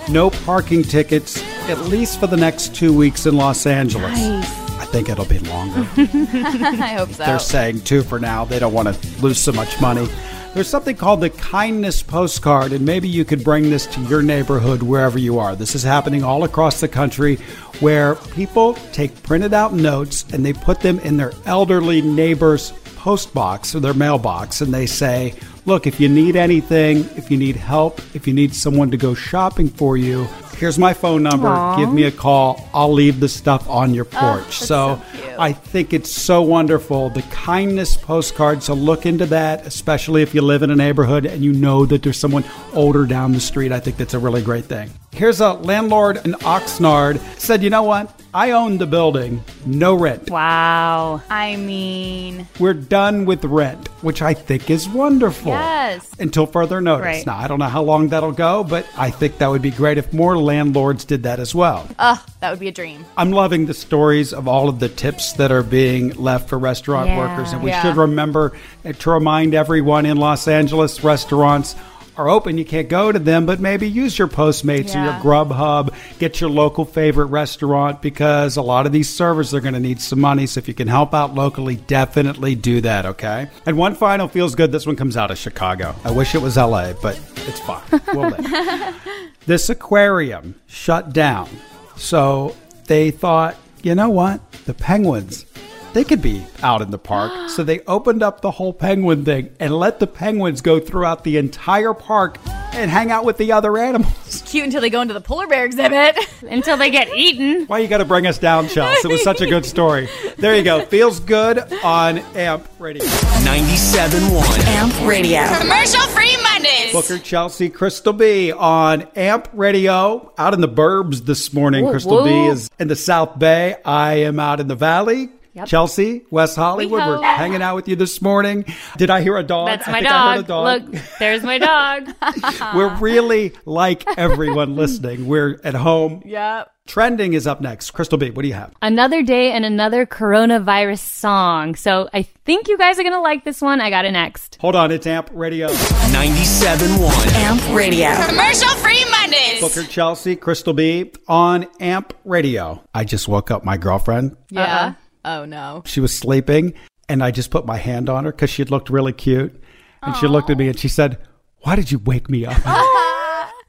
No 0.08 0.30
parking 0.30 0.82
tickets, 0.82 1.42
at 1.68 1.78
least 1.88 2.18
for 2.18 2.26
the 2.26 2.36
next 2.36 2.74
two 2.74 2.92
weeks 2.96 3.26
in 3.26 3.36
Los 3.36 3.66
Angeles. 3.66 4.18
I 4.18 4.86
think 4.86 5.08
it'll 5.08 5.24
be 5.26 5.38
longer. 5.40 5.86
I 5.96 6.94
hope 6.96 7.10
so. 7.10 7.24
They're 7.24 7.38
saying 7.38 7.82
two 7.82 8.02
for 8.02 8.18
now. 8.18 8.44
They 8.44 8.58
don't 8.58 8.72
want 8.72 8.94
to 8.94 9.22
lose 9.22 9.38
so 9.38 9.52
much 9.52 9.80
money. 9.80 10.08
There's 10.52 10.69
something 10.69 10.97
called 10.97 11.20
the 11.20 11.31
kindness 11.31 12.02
postcard, 12.02 12.73
and 12.73 12.85
maybe 12.85 13.08
you 13.08 13.25
could 13.25 13.44
bring 13.44 13.70
this 13.70 13.87
to 13.87 14.00
your 14.02 14.20
neighborhood 14.20 14.82
wherever 14.82 15.17
you 15.17 15.38
are. 15.38 15.55
This 15.55 15.76
is 15.76 15.85
happening 15.85 16.25
all 16.25 16.42
across 16.42 16.80
the 16.80 16.88
country 16.88 17.37
where 17.78 18.16
people 18.16 18.75
take 18.92 19.23
printed 19.23 19.54
out 19.54 19.73
notes 19.73 20.25
and 20.33 20.45
they 20.45 20.52
put 20.52 20.80
them 20.80 20.99
in 21.00 21.16
their 21.16 21.33
elderly 21.47 22.02
neighbor's 22.02 22.73
post 22.97 23.33
box 23.33 23.76
or 23.76 23.80
their 23.80 23.95
mailbox, 23.95 24.61
and 24.61 24.75
they 24.75 24.87
say, 24.87 25.35
Look, 25.66 25.87
if 25.87 26.00
you 26.00 26.09
need 26.09 26.35
anything, 26.35 27.09
if 27.16 27.30
you 27.30 27.37
need 27.37 27.54
help, 27.54 28.00
if 28.16 28.26
you 28.26 28.35
need 28.35 28.52
someone 28.52 28.90
to 28.90 28.97
go 28.97 29.14
shopping 29.14 29.69
for 29.69 29.97
you, 29.97 30.26
here's 30.61 30.79
my 30.79 30.93
phone 30.93 31.23
number. 31.23 31.49
Aw. 31.49 31.76
Give 31.79 31.93
me 31.93 32.05
a 32.05 32.12
call. 32.12 32.69
I'll 32.75 32.93
leave 32.93 33.19
the 33.19 33.29
stuff 33.29 33.69
on 33.69 33.95
your 33.95 34.07
oh, 34.12 34.43
porch. 34.43 34.59
so 34.59 35.00
I 35.38 35.55
think 35.55 35.95
it's 35.95 36.12
so 36.12 36.43
wonderful. 36.43 37.09
The 37.09 37.23
kindness 37.23 37.97
postcard. 37.97 38.62
So 38.62 38.75
look 38.75 39.07
into 39.07 39.25
that, 39.26 39.67
especially 39.67 40.23
if 40.23 40.35
you 40.35 40.43
live 40.43 40.62
in 40.62 40.71
a 40.71 40.76
neighborhood 40.76 41.25
and 41.25 41.43
you 41.43 41.55
know 41.55 41.87
that 41.87 42.02
there's 42.02 42.19
someone 42.19 42.45
older 42.75 43.07
down 43.07 43.33
the 43.33 43.40
street. 43.40 43.73
I 43.73 43.81
think 43.81 43.97
that's 43.97 44.14
a 44.14 44.19
really 44.19 44.43
great 44.43 44.67
thing. 44.67 44.90
Here's 45.12 45.40
a 45.40 45.55
landlord 45.55 46.19
in 46.25 46.33
Oxnard 46.35 47.21
said, 47.40 47.62
you 47.62 47.71
know 47.71 47.83
what? 47.83 48.14
I 48.32 48.52
own 48.52 48.78
the 48.78 48.87
building, 48.87 49.42
no 49.66 49.94
rent. 49.96 50.30
Wow. 50.30 51.20
I 51.28 51.56
mean, 51.56 52.46
We're 52.60 52.75
done 52.75 53.25
with 53.25 53.44
rent, 53.44 53.88
which 54.02 54.22
I 54.22 54.34
think 54.34 54.70
is 54.70 54.88
wonderful. 54.88 55.50
Yes. 55.50 56.08
Until 56.20 56.46
further 56.46 56.80
notice. 56.80 57.04
Right. 57.04 57.26
Now, 57.26 57.37
I 57.38 57.49
don't 57.49 57.58
know 57.58 57.64
how 57.66 57.82
long 57.82 58.08
that'll 58.08 58.30
go, 58.30 58.62
but 58.62 58.87
I 58.96 59.10
think 59.10 59.38
that 59.38 59.49
would 59.49 59.62
be 59.62 59.72
great 59.72 59.99
if 59.99 60.12
more 60.12 60.38
landlords 60.38 61.04
did 61.04 61.25
that 61.25 61.40
as 61.40 61.56
well. 61.56 61.88
ugh, 61.99 62.20
that 62.38 62.50
would 62.50 62.60
be 62.60 62.68
a 62.68 62.72
dream. 62.72 63.04
I'm 63.16 63.32
loving 63.32 63.66
the 63.66 63.75
stories 63.75 64.32
of 64.32 64.46
all 64.46 64.68
of 64.68 64.78
the 64.78 64.88
tips 64.88 65.32
that 65.34 65.50
are 65.50 65.64
being 65.64 66.10
left 66.10 66.49
for 66.49 66.56
restaurant 66.58 67.08
Yeah. 67.08 67.18
workers. 67.18 67.52
And 67.52 67.62
we 67.64 67.70
Yeah. 67.70 67.82
should 67.82 67.96
remember 67.96 68.52
to 69.00 69.10
remind 69.10 69.54
everyone 69.54 70.06
in 70.06 70.18
Los 70.18 70.46
Angeles 70.46 71.02
restaurants 71.02 71.75
are 72.17 72.29
open. 72.29 72.59
You 72.59 72.64
can't 72.64 72.88
go 72.88 73.11
to 73.12 73.19
them, 73.19 73.47
but 73.47 73.61
maybe 73.61 73.88
use 73.88 74.19
your 74.19 74.29
Postmates 74.29 74.95
or 74.95 74.99
your 74.99 75.07
Yeah. 75.12 75.21
Grubhub. 75.23 75.95
Get 76.19 76.40
your 76.40 76.50
local 76.50 76.85
favorite 76.85 77.26
restaurant 77.26 78.02
because 78.02 78.57
a 78.57 78.62
lot 78.62 78.87
of 78.87 78.93
these 78.93 79.09
servers 79.09 79.55
are 79.55 79.61
going 79.61 79.75
to 79.75 79.81
need 79.81 80.00
some 80.00 80.21
money. 80.21 80.47
So 80.47 80.59
if 80.59 80.69
you 80.69 80.75
can 80.75 80.88
help 80.88 81.14
out 81.14 81.35
locally, 81.35 81.76
definitely 81.76 82.55
do 82.55 82.81
that, 82.83 83.07
okay? 83.07 83.49
And 83.67 83.76
one 83.76 83.95
final 83.95 84.29
feels 84.29 84.55
good. 84.55 84.73
This 84.73 84.87
one 84.87 84.97
comes 84.97 85.17
out 85.17 85.31
of 85.31 85.38
Chicago. 85.38 85.95
I 86.05 86.11
wish 86.11 86.35
it 86.35 86.43
was 86.43 86.57
LA, 86.57 86.93
but 86.95 87.21
it's 87.47 87.61
fine. 87.61 87.83
We'll 88.14 88.31
live. 88.31 88.97
this 89.47 89.69
aquarium 89.71 90.55
shut 90.67 91.12
down. 91.12 91.49
So 91.97 92.57
they 92.87 93.11
thought, 93.11 93.57
you 93.83 93.95
know 93.95 94.11
what? 94.11 94.40
The 94.64 94.75
penguins, 94.75 95.45
they 95.92 96.04
could 96.04 96.23
be 96.23 96.44
out 96.62 96.82
in 96.82 96.90
the 96.90 96.99
park. 96.99 97.32
so 97.50 97.64
they 97.64 97.80
opened 97.80 98.23
up 98.23 98.40
the 98.40 98.50
whole 98.50 98.73
penguin 98.73 99.25
thing 99.25 99.50
and 99.59 99.76
let 99.76 100.00
the 100.00 100.06
penguins 100.06 100.61
go 100.61 100.80
throughout 100.80 101.25
the 101.25 101.37
entire 101.37 101.94
park 101.94 102.38
and 102.73 102.90
hang 102.90 103.11
out 103.11 103.25
with 103.25 103.37
the 103.37 103.52
other 103.52 103.76
animals. 103.78 104.42
Cute 104.47 104.64
until 104.64 104.80
they 104.80 104.90
go 104.90 105.00
into 105.00 105.14
the 105.14 105.20
polar 105.20 105.47
bear 105.47 105.64
exhibit. 105.64 106.16
Until 106.42 106.76
they 106.76 106.90
get 106.90 107.14
eaten. 107.14 107.66
Why 107.66 107.80
you 107.80 107.88
got 107.88 107.99
to 107.99 108.04
bring 108.04 108.26
us 108.26 108.38
down, 108.38 108.66
Chelsea? 108.68 109.09
It 109.09 109.12
was 109.12 109.23
such 109.23 109.40
a 109.40 109.47
good 109.47 109.66
story. 109.66 110.09
There 110.38 110.56
you 110.56 110.62
go. 110.62 110.85
Feels 110.87 111.20
good 111.20 111.59
on 111.85 112.18
AMP 112.18 112.66
Radio. 112.78 113.04
97.1 113.04 114.59
AMP 114.66 115.09
Radio. 115.09 115.47
Commercial 115.59 116.00
free 116.09 116.37
Mondays. 116.42 116.92
Booker 116.92 117.18
Chelsea 117.18 117.68
Crystal 117.68 118.12
B 118.12 118.52
on 118.52 119.02
AMP 119.14 119.49
Radio 119.52 120.32
out 120.38 120.54
in 120.54 120.61
the 120.61 120.68
burbs 120.68 121.26
this 121.26 121.52
morning. 121.52 121.85
Woo, 121.85 121.90
Crystal 121.90 122.25
B 122.25 122.47
is 122.47 122.70
in 122.78 122.88
the 122.88 122.97
South 122.97 123.38
Bay. 123.38 123.76
I 123.85 124.14
am 124.14 124.40
out 124.40 124.61
in 124.61 124.68
the 124.68 124.75
Valley. 124.75 125.28
Yep. 125.61 125.69
Chelsea, 125.69 126.23
West 126.31 126.57
Hollywood. 126.57 127.00
We're 127.00 127.23
hanging 127.23 127.61
out 127.61 127.76
with 127.76 127.87
you 127.87 127.97
this 127.97 128.23
morning. 128.23 128.64
Did 128.97 129.11
I 129.11 129.21
hear 129.21 129.37
a 129.37 129.43
dog? 129.43 129.69
That's 129.69 129.87
I 129.87 129.93
my 129.93 129.99
think 129.99 130.11
I 130.11 130.37
heard 130.37 130.47
dog. 130.47 130.79
a 130.79 130.87
dog. 130.88 130.95
Look, 130.95 131.02
there's 131.19 131.43
my 131.43 131.59
dog. 131.59 132.09
We're 132.75 132.95
really 132.97 133.52
like 133.67 134.05
everyone 134.19 134.75
listening. 134.76 135.26
We're 135.29 135.61
at 135.64 135.75
home. 135.75 136.23
yep. 136.25 136.71
Trending 136.87 137.35
is 137.35 137.47
up 137.47 137.61
next. 137.61 137.93
Crystal 137.93 138.19
B, 138.19 138.31
what 138.31 138.43
do 138.43 138.49
you 138.49 138.55
have? 138.55 138.73
another 138.83 139.23
day 139.23 139.52
and 139.52 139.64
another 139.64 140.07
coronavirus 140.07 140.99
song. 140.99 141.76
So 141.76 142.09
I 142.12 142.23
think 142.23 142.67
you 142.67 142.76
guys 142.79 142.99
are 142.99 143.02
going 143.02 143.14
to 143.14 143.21
like 143.21 143.45
this 143.45 143.61
one. 143.61 143.81
I 143.81 143.90
got 143.90 144.07
it 144.07 144.11
next. 144.11 144.57
Hold 144.61 144.75
on, 144.75 144.90
it's 144.90 145.07
AMP 145.07 145.31
Radio. 145.33 145.69
97.1 145.69 147.33
AMP 147.35 147.76
Radio. 147.76 148.09
Commercial 148.26 148.69
free 148.76 149.05
Mondays. 149.11 149.61
Booker 149.61 149.85
Chelsea, 149.88 150.35
Crystal 150.35 150.73
B 150.73 151.12
on 151.29 151.67
AMP 151.79 152.12
Radio. 152.25 152.83
I 152.93 153.05
just 153.05 153.29
woke 153.29 153.50
up 153.52 153.64
my 153.64 153.76
girlfriend. 153.76 154.37
Yeah. 154.50 154.62
Uh-huh. 154.62 154.95
Oh 155.24 155.44
no. 155.44 155.82
She 155.86 156.00
was 156.00 156.16
sleeping, 156.16 156.74
and 157.08 157.22
I 157.22 157.30
just 157.30 157.50
put 157.50 157.66
my 157.66 157.76
hand 157.76 158.08
on 158.08 158.24
her 158.24 158.32
because 158.32 158.50
she 158.50 158.64
looked 158.64 158.90
really 158.90 159.12
cute. 159.12 159.54
And 160.02 160.16
she 160.16 160.26
looked 160.26 160.48
at 160.48 160.56
me 160.56 160.68
and 160.68 160.78
she 160.78 160.88
said, 160.88 161.18
Why 161.58 161.76
did 161.76 161.92
you 161.92 161.98
wake 161.98 162.30
me 162.30 162.46
up? 162.46 162.56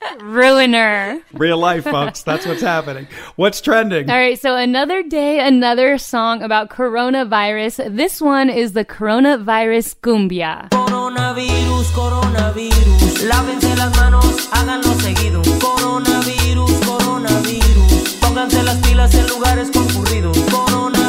Ruiner. 0.22 1.22
Real 1.34 1.58
life, 1.58 1.84
folks. 1.84 2.24
That's 2.24 2.46
what's 2.46 2.62
happening. 2.62 3.08
What's 3.36 3.62
trending? 3.62 4.10
All 4.10 4.15
right, 4.15 4.39
so 4.39 4.55
another 4.55 5.03
day, 5.03 5.39
another 5.39 5.98
song 5.98 6.41
about 6.41 6.70
coronavirus. 6.70 7.96
This 7.96 8.22
one 8.22 8.50
is 8.50 8.74
the 8.74 8.86
coronavirus 8.86 9.96
cumbia. 10.01 10.70
Coronavirus, 10.70 11.91
coronavirus, 11.93 13.29
lávense 13.29 13.75
las 13.75 13.96
manos, 13.98 14.50
háganlo 14.51 14.93
seguido. 15.01 15.41
Coronavirus, 15.60 16.86
coronavirus, 16.86 18.17
pónganse 18.22 18.63
las 18.63 18.77
pilas 18.77 19.13
en 19.15 19.27
lugares 19.27 19.72
concurridos. 19.72 20.38
Coronavirus, 20.38 20.51
coronavirus. 20.51 21.00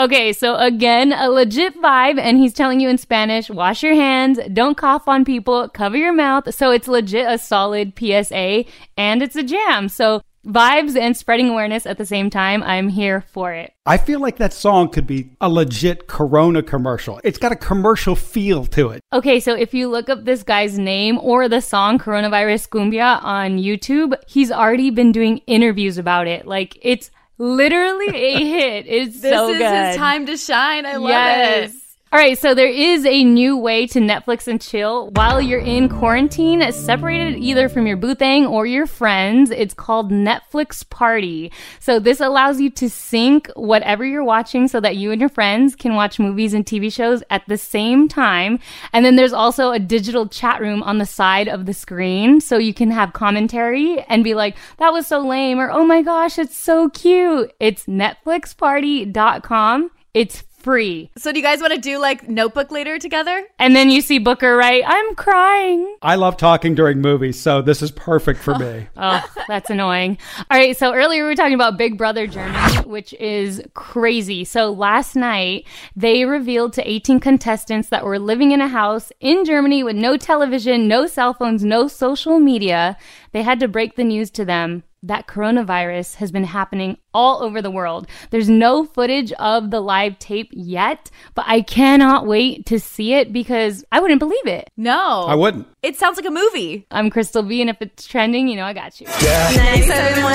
Okay, 0.00 0.32
so 0.32 0.56
again, 0.56 1.12
a 1.12 1.28
legit 1.28 1.76
vibe, 1.76 2.18
and 2.18 2.38
he's 2.38 2.54
telling 2.54 2.80
you 2.80 2.88
in 2.88 2.96
Spanish 2.96 3.50
wash 3.50 3.82
your 3.82 3.94
hands, 3.94 4.40
don't 4.50 4.78
cough 4.78 5.06
on 5.06 5.26
people, 5.26 5.68
cover 5.68 5.98
your 5.98 6.14
mouth. 6.14 6.54
So 6.54 6.70
it's 6.70 6.88
legit 6.88 7.26
a 7.28 7.36
solid 7.36 7.92
PSA, 7.98 8.64
and 8.96 9.22
it's 9.22 9.36
a 9.36 9.42
jam. 9.42 9.90
So 9.90 10.22
vibes 10.46 10.96
and 10.96 11.14
spreading 11.14 11.50
awareness 11.50 11.84
at 11.84 11.98
the 11.98 12.06
same 12.06 12.30
time. 12.30 12.62
I'm 12.62 12.88
here 12.88 13.20
for 13.20 13.52
it. 13.52 13.74
I 13.84 13.98
feel 13.98 14.20
like 14.20 14.38
that 14.38 14.54
song 14.54 14.88
could 14.88 15.06
be 15.06 15.32
a 15.38 15.50
legit 15.50 16.06
Corona 16.06 16.62
commercial. 16.62 17.20
It's 17.22 17.36
got 17.36 17.52
a 17.52 17.56
commercial 17.56 18.16
feel 18.16 18.64
to 18.66 18.88
it. 18.88 19.02
Okay, 19.12 19.38
so 19.38 19.54
if 19.54 19.74
you 19.74 19.88
look 19.88 20.08
up 20.08 20.24
this 20.24 20.42
guy's 20.42 20.78
name 20.78 21.18
or 21.18 21.46
the 21.46 21.60
song 21.60 21.98
Coronavirus 21.98 22.70
Cumbia 22.70 23.22
on 23.22 23.58
YouTube, 23.58 24.14
he's 24.26 24.50
already 24.50 24.88
been 24.88 25.12
doing 25.12 25.42
interviews 25.46 25.98
about 25.98 26.26
it. 26.26 26.46
Like, 26.46 26.78
it's 26.80 27.10
literally 27.40 28.08
a 28.08 28.44
hit. 28.44 28.86
It's 28.86 29.20
This 29.20 29.32
so 29.32 29.48
is 29.48 29.58
good. 29.58 29.86
his 29.86 29.96
time 29.96 30.26
to 30.26 30.36
shine. 30.36 30.86
I 30.86 30.96
love 30.96 31.08
yes. 31.08 31.74
it. 31.74 31.79
All 32.12 32.18
right, 32.18 32.36
so 32.36 32.56
there 32.56 32.66
is 32.66 33.06
a 33.06 33.22
new 33.22 33.56
way 33.56 33.86
to 33.86 34.00
Netflix 34.00 34.48
and 34.48 34.60
chill 34.60 35.10
while 35.10 35.40
you're 35.40 35.60
in 35.60 35.88
quarantine, 35.88 36.60
separated 36.72 37.38
either 37.38 37.68
from 37.68 37.86
your 37.86 37.96
boothang 37.96 38.50
or 38.50 38.66
your 38.66 38.88
friends. 38.88 39.52
It's 39.52 39.74
called 39.74 40.10
Netflix 40.10 40.90
Party. 40.90 41.52
So 41.78 42.00
this 42.00 42.18
allows 42.18 42.60
you 42.60 42.68
to 42.70 42.90
sync 42.90 43.48
whatever 43.54 44.04
you're 44.04 44.24
watching 44.24 44.66
so 44.66 44.80
that 44.80 44.96
you 44.96 45.12
and 45.12 45.20
your 45.20 45.28
friends 45.28 45.76
can 45.76 45.94
watch 45.94 46.18
movies 46.18 46.52
and 46.52 46.66
TV 46.66 46.92
shows 46.92 47.22
at 47.30 47.46
the 47.46 47.56
same 47.56 48.08
time. 48.08 48.58
And 48.92 49.04
then 49.04 49.14
there's 49.14 49.32
also 49.32 49.70
a 49.70 49.78
digital 49.78 50.26
chat 50.26 50.60
room 50.60 50.82
on 50.82 50.98
the 50.98 51.06
side 51.06 51.46
of 51.46 51.64
the 51.64 51.74
screen 51.74 52.40
so 52.40 52.58
you 52.58 52.74
can 52.74 52.90
have 52.90 53.12
commentary 53.12 54.00
and 54.08 54.24
be 54.24 54.34
like, 54.34 54.56
that 54.78 54.92
was 54.92 55.06
so 55.06 55.20
lame 55.20 55.60
or 55.60 55.70
oh 55.70 55.86
my 55.86 56.02
gosh, 56.02 56.40
it's 56.40 56.56
so 56.56 56.88
cute. 56.88 57.52
It's 57.60 57.86
netflixparty.com. 57.86 59.90
It's 60.12 60.42
free. 60.60 61.10
So 61.16 61.32
do 61.32 61.38
you 61.38 61.44
guys 61.44 61.60
want 61.60 61.72
to 61.72 61.80
do 61.80 61.98
like 61.98 62.28
notebook 62.28 62.70
later 62.70 62.98
together? 62.98 63.44
And 63.58 63.74
then 63.74 63.90
you 63.90 64.00
see 64.00 64.18
Booker 64.18 64.56
right, 64.56 64.82
I'm 64.86 65.14
crying. 65.14 65.96
I 66.02 66.16
love 66.16 66.36
talking 66.36 66.74
during 66.74 67.00
movies, 67.00 67.40
so 67.40 67.62
this 67.62 67.82
is 67.82 67.90
perfect 67.90 68.40
for 68.40 68.54
oh. 68.54 68.58
me. 68.58 68.86
Oh, 69.02 69.24
that's 69.48 69.70
annoying. 69.70 70.18
All 70.50 70.58
right, 70.58 70.76
so 70.76 70.92
earlier 70.92 71.22
we 71.22 71.28
were 71.28 71.34
talking 71.34 71.54
about 71.54 71.78
Big 71.78 71.96
Brother 71.96 72.26
Germany, 72.26 72.76
which 72.86 73.14
is 73.14 73.62
crazy. 73.74 74.44
So 74.44 74.70
last 74.70 75.16
night 75.16 75.66
they 75.96 76.24
revealed 76.24 76.74
to 76.74 76.88
18 76.88 77.18
contestants 77.18 77.88
that 77.88 78.04
were 78.04 78.18
living 78.18 78.52
in 78.52 78.60
a 78.60 78.68
house 78.68 79.10
in 79.20 79.44
Germany 79.44 79.82
with 79.82 79.96
no 79.96 80.16
television, 80.16 80.86
no 80.86 81.06
cell 81.06 81.32
phones, 81.32 81.64
no 81.64 81.88
social 81.88 82.38
media. 82.38 82.96
They 83.32 83.42
had 83.42 83.58
to 83.60 83.68
break 83.68 83.96
the 83.96 84.04
news 84.04 84.30
to 84.32 84.44
them 84.44 84.84
that 85.02 85.26
coronavirus 85.26 86.16
has 86.16 86.30
been 86.30 86.44
happening 86.44 86.98
all 87.14 87.42
over 87.42 87.62
the 87.62 87.70
world. 87.70 88.06
There's 88.30 88.48
no 88.48 88.84
footage 88.84 89.32
of 89.32 89.70
the 89.70 89.80
live 89.80 90.18
tape 90.18 90.50
yet, 90.52 91.10
but 91.34 91.44
I 91.48 91.62
cannot 91.62 92.26
wait 92.26 92.66
to 92.66 92.78
see 92.78 93.14
it 93.14 93.32
because 93.32 93.84
I 93.90 94.00
wouldn't 94.00 94.20
believe 94.20 94.46
it. 94.46 94.70
No. 94.76 95.24
I 95.26 95.34
wouldn't. 95.34 95.66
It 95.82 95.96
sounds 95.96 96.18
like 96.18 96.26
a 96.26 96.30
movie. 96.30 96.86
I'm 96.90 97.08
Crystal 97.08 97.42
B, 97.42 97.62
and 97.62 97.70
if 97.70 97.80
it's 97.80 98.06
trending, 98.06 98.48
you 98.48 98.56
know 98.56 98.64
I 98.64 98.74
got 98.74 99.00
you. 99.00 99.06
97.1 99.06 100.34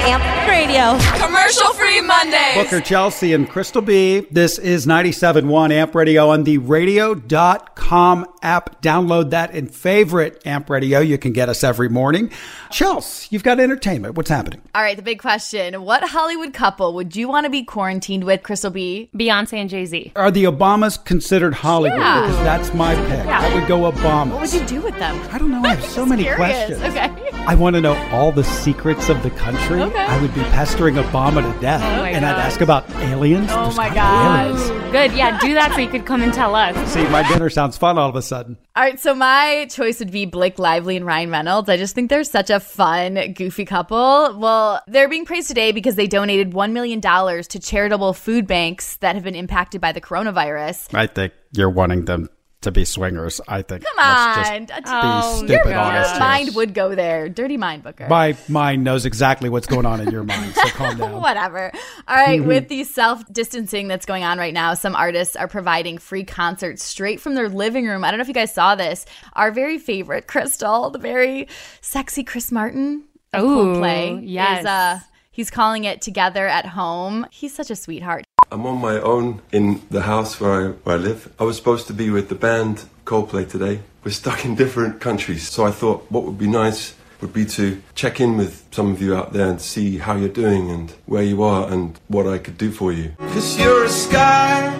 AMP 0.00 0.48
Radio. 0.48 0.98
Commercial 1.26 1.72
free 1.72 2.02
Mondays. 2.02 2.54
Booker 2.56 2.82
Chelsea 2.82 3.32
and 3.32 3.48
Crystal 3.48 3.80
B. 3.80 4.26
This 4.30 4.58
is 4.58 4.86
97.1 4.86 5.72
AMP 5.72 5.94
Radio 5.94 6.28
on 6.28 6.44
the 6.44 6.58
radio.com 6.58 8.26
app. 8.42 8.82
Download 8.82 9.30
that 9.30 9.54
and 9.54 9.74
favorite 9.74 10.46
AMP 10.46 10.68
Radio. 10.68 11.00
You 11.00 11.16
can 11.16 11.32
get 11.32 11.48
us 11.48 11.64
every 11.64 11.88
morning. 11.88 12.30
Chelsea, 12.70 13.28
you've 13.30 13.44
got 13.44 13.60
entertainment. 13.60 14.16
What's 14.16 14.28
happening? 14.28 14.60
All 14.74 14.82
right, 14.82 14.96
the 14.96 15.02
big 15.02 15.20
question. 15.20 15.84
What 15.84 16.06
Hollywood 16.06 16.52
couple 16.52 16.92
would 16.94 17.16
you 17.16 17.28
want 17.28 17.44
to 17.44 17.50
be 17.50 17.64
quarantined 17.64 18.24
with, 18.24 18.42
Crystal 18.42 18.70
B? 18.70 19.08
Beyonce 19.16 19.54
and 19.54 19.70
Jay 19.70 19.86
Z. 19.86 20.12
Are 20.16 20.30
the 20.30 20.44
Obamas 20.44 21.02
considered 21.02 21.54
Hollywood? 21.54 21.98
Yeah. 21.98 22.20
Because 22.20 22.36
that's 22.44 22.74
my 22.74 22.94
pick. 22.94 23.24
Yeah. 23.24 23.40
I 23.40 23.54
would 23.54 23.66
go 23.66 23.90
Obama. 23.90 24.32
What 24.32 24.42
would 24.42 24.52
you 24.52 24.66
do 24.66 24.81
with 24.82 24.98
them? 24.98 25.20
I 25.32 25.38
don't 25.38 25.50
know. 25.50 25.62
I 25.62 25.74
have 25.74 25.84
so 25.98 26.04
many 26.06 26.24
Curious. 26.24 26.38
questions. 26.38 26.82
Okay. 26.82 27.30
I 27.46 27.54
want 27.54 27.74
to 27.76 27.80
know 27.80 27.94
all 28.10 28.32
the 28.32 28.44
secrets 28.44 29.08
of 29.08 29.22
the 29.22 29.30
country. 29.30 29.80
Okay. 29.82 29.98
I 29.98 30.20
would 30.20 30.34
be 30.34 30.42
pestering 30.42 30.94
Obama 30.96 31.42
to 31.42 31.60
death. 31.60 31.82
Oh 31.82 32.02
my 32.02 32.10
and 32.10 32.24
I'd 32.24 32.38
ask 32.38 32.60
about 32.60 32.88
aliens. 32.96 33.48
Oh 33.50 33.64
There's 33.64 33.76
my 33.76 33.92
gotta 33.94 34.50
be 34.52 34.58
gosh. 34.58 34.70
aliens. 34.70 34.92
Good. 34.92 35.12
Yeah, 35.12 35.38
do 35.40 35.54
that 35.54 35.72
so 35.72 35.80
you 35.80 35.88
could 35.88 36.06
come 36.06 36.22
and 36.22 36.32
tell 36.32 36.54
us. 36.54 36.76
See, 36.92 37.02
my 37.08 37.26
dinner 37.28 37.48
sounds 37.50 37.76
fun 37.78 37.98
all 37.98 38.08
of 38.08 38.16
a 38.16 38.22
sudden. 38.22 38.58
All 38.76 38.82
right, 38.82 38.98
so 39.00 39.14
my 39.14 39.66
choice 39.70 39.98
would 39.98 40.10
be 40.10 40.24
Blake 40.26 40.58
Lively 40.58 40.96
and 40.96 41.04
Ryan 41.06 41.30
Reynolds. 41.30 41.68
I 41.68 41.76
just 41.76 41.94
think 41.94 42.08
they're 42.10 42.24
such 42.24 42.50
a 42.50 42.60
fun, 42.60 43.32
goofy 43.34 43.64
couple. 43.64 44.38
Well, 44.38 44.82
they're 44.86 45.08
being 45.08 45.24
praised 45.24 45.48
today 45.48 45.72
because 45.72 45.94
they 45.94 46.06
donated 46.06 46.52
$1 46.52 46.72
million 46.72 47.00
to 47.00 47.58
charitable 47.58 48.12
food 48.14 48.46
banks 48.46 48.96
that 48.96 49.14
have 49.14 49.24
been 49.24 49.34
impacted 49.34 49.80
by 49.80 49.92
the 49.92 50.00
coronavirus. 50.00 50.94
I 50.94 51.06
think 51.06 51.32
you're 51.52 51.70
wanting 51.70 52.04
them 52.06 52.28
to 52.62 52.70
be 52.70 52.84
swingers. 52.84 53.40
I 53.46 53.62
think. 53.62 53.84
Come 53.84 53.98
on. 53.98 54.68
Oh, 54.86 55.36
stupid 55.38 55.68
your 55.68 55.78
honest 55.78 56.12
here. 56.12 56.20
mind 56.20 56.54
would 56.54 56.74
go 56.74 56.94
there. 56.94 57.28
Dirty 57.28 57.56
mind, 57.56 57.82
Booker. 57.82 58.06
My 58.08 58.36
mind 58.48 58.84
knows 58.84 59.04
exactly 59.06 59.48
what's 59.48 59.66
going 59.66 59.86
on 59.86 60.00
in 60.00 60.10
your 60.10 60.24
mind, 60.24 60.54
so 60.54 60.62
calm 60.70 60.96
down. 60.98 61.20
Whatever. 61.20 61.72
All 62.08 62.16
right, 62.16 62.42
with 62.42 62.68
the 62.68 62.84
self 62.84 63.24
distancing 63.32 63.88
that's 63.88 64.06
going 64.06 64.24
on 64.24 64.38
right 64.38 64.54
now, 64.54 64.74
some 64.74 64.96
artists 64.96 65.36
are 65.36 65.48
providing 65.48 65.98
free 65.98 66.24
concerts 66.24 66.82
straight 66.82 67.20
from 67.20 67.34
their 67.34 67.48
living 67.48 67.86
room. 67.86 68.04
I 68.04 68.10
don't 68.10 68.18
know 68.18 68.22
if 68.22 68.28
you 68.28 68.34
guys 68.34 68.54
saw 68.54 68.74
this. 68.74 69.04
Our 69.34 69.50
very 69.50 69.78
favorite, 69.78 70.26
Crystal, 70.32 70.90
the 70.90 70.98
very 70.98 71.48
sexy 71.80 72.24
Chris 72.24 72.50
Martin 72.50 73.04
of 73.32 73.44
Ooh, 73.44 73.74
Coldplay, 73.74 74.20
yes. 74.24 74.60
is 74.60 74.66
uh 74.66 75.00
he's 75.32 75.50
calling 75.50 75.82
it 75.82 76.00
Together 76.00 76.46
at 76.46 76.66
Home. 76.66 77.26
He's 77.32 77.54
such 77.54 77.70
a 77.70 77.76
sweetheart. 77.76 78.24
I'm 78.52 78.66
on 78.66 78.80
my 78.80 79.00
own 79.00 79.40
in 79.50 79.80
the 79.90 80.02
house 80.02 80.38
where 80.38 80.52
I, 80.52 80.68
where 80.84 80.96
I 80.96 80.98
live. 80.98 81.32
I 81.40 81.44
was 81.44 81.56
supposed 81.56 81.86
to 81.88 81.94
be 81.94 82.10
with 82.10 82.28
the 82.28 82.34
band 82.34 82.84
Coldplay 83.04 83.50
today. 83.50 83.80
We're 84.04 84.12
stuck 84.12 84.44
in 84.44 84.54
different 84.54 85.00
countries, 85.00 85.48
so 85.48 85.64
I 85.64 85.70
thought 85.70 86.10
what 86.10 86.24
would 86.24 86.38
be 86.38 86.46
nice 86.46 86.94
would 87.20 87.32
be 87.32 87.46
to 87.46 87.80
check 87.94 88.20
in 88.20 88.36
with 88.36 88.66
some 88.72 88.90
of 88.90 89.00
you 89.00 89.14
out 89.16 89.32
there 89.32 89.48
and 89.48 89.60
see 89.60 89.98
how 89.98 90.16
you're 90.16 90.28
doing 90.28 90.70
and 90.70 90.90
where 91.06 91.22
you 91.22 91.42
are 91.42 91.72
and 91.72 91.98
what 92.08 92.26
I 92.26 92.38
could 92.38 92.58
do 92.58 92.70
for 92.70 92.92
you. 92.92 93.12
Cause 93.18 93.58
you're 93.58 93.84
a 93.84 93.88
sky, 93.88 94.74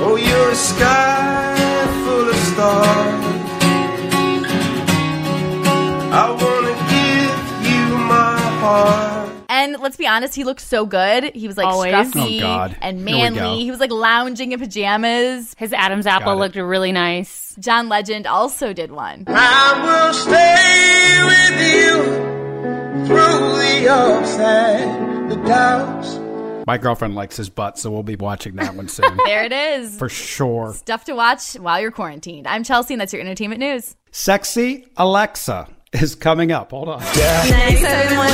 oh, 0.00 0.16
you're 0.16 0.50
a 0.50 0.54
sky 0.54 1.56
full 2.04 2.28
of 2.28 2.36
stars. 2.36 3.28
And 9.78 9.84
let's 9.84 9.96
be 9.96 10.08
honest, 10.08 10.34
he 10.34 10.42
looked 10.42 10.60
so 10.60 10.84
good. 10.86 11.36
He 11.36 11.46
was 11.46 11.56
like 11.56 11.68
Always. 11.68 11.92
scruffy 11.94 12.38
Oh, 12.38 12.40
God. 12.40 12.76
and 12.82 13.04
manly. 13.04 13.38
go. 13.38 13.56
He 13.58 13.70
was 13.70 13.78
like 13.78 13.92
lounging 13.92 14.50
in 14.50 14.58
pajamas. 14.58 15.54
His 15.56 15.72
Adam's 15.72 16.04
apple 16.04 16.36
looked 16.36 16.56
really 16.56 16.90
nice. 16.90 17.54
John 17.60 17.88
Legend 17.88 18.26
also 18.26 18.72
did 18.72 18.90
one. 18.90 19.22
I 19.28 19.80
will 19.84 20.14
stay 20.14 21.22
with 21.28 21.60
you 21.72 23.06
through 23.06 23.56
the 23.56 23.88
ups 23.88 24.36
and 24.40 25.30
the 25.30 25.36
downs. 25.46 26.18
My 26.66 26.76
girlfriend 26.76 27.14
likes 27.14 27.36
his 27.36 27.48
butt, 27.48 27.78
so 27.78 27.88
we'll 27.92 28.02
be 28.02 28.16
watching 28.16 28.56
that 28.56 28.74
one 28.74 28.88
soon. 28.88 29.16
There 29.24 29.44
it 29.44 29.52
is. 29.52 29.96
For 29.96 30.08
sure. 30.08 30.74
Stuff 30.74 31.04
to 31.04 31.12
watch 31.14 31.52
while 31.54 31.80
you're 31.80 31.92
quarantined. 31.92 32.48
I'm 32.48 32.64
Chelsea, 32.64 32.94
and 32.94 33.00
that's 33.00 33.12
your 33.12 33.22
entertainment 33.22 33.60
news. 33.60 33.94
Sexy 34.10 34.88
Alexa 34.96 35.68
is 35.92 36.14
coming 36.14 36.52
up. 36.52 36.70
Hold 36.70 36.88
on. 36.88 37.00
971 37.00 38.28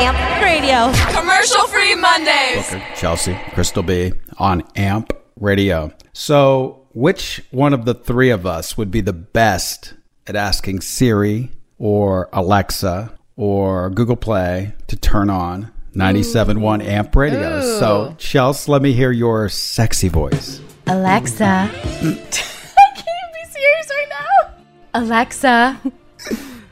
Amp 0.00 0.42
Radio. 0.42 0.92
Commercial 1.18 1.66
free 1.68 1.94
Mondays. 1.94 2.74
Chelsea, 2.98 3.38
Crystal 3.52 3.82
B 3.82 4.12
on 4.38 4.62
AMP 4.76 5.12
Radio. 5.36 5.92
So, 6.12 6.86
which 6.92 7.42
one 7.50 7.72
of 7.72 7.84
the 7.84 7.94
three 7.94 8.30
of 8.30 8.46
us 8.46 8.76
would 8.76 8.90
be 8.90 9.00
the 9.00 9.12
best 9.12 9.94
at 10.26 10.36
asking 10.36 10.80
Siri 10.80 11.50
or 11.78 12.28
Alexa 12.32 13.16
or 13.36 13.90
Google 13.90 14.16
Play 14.16 14.74
to 14.88 14.96
turn 14.96 15.30
on 15.30 15.72
97.1 15.94 16.84
AMP 16.84 17.16
Radio? 17.16 17.60
So, 17.78 18.14
Chelsea, 18.18 18.70
let 18.70 18.82
me 18.82 18.92
hear 18.92 19.10
your 19.12 19.48
sexy 19.48 20.08
voice. 20.08 20.60
Alexa. 20.86 21.70
Mm. 21.70 22.12
I 22.78 22.96
can't 22.96 23.32
be 23.34 23.44
serious 23.50 23.90
right 23.90 24.08
now. 24.10 24.54
Alexa, 24.94 25.80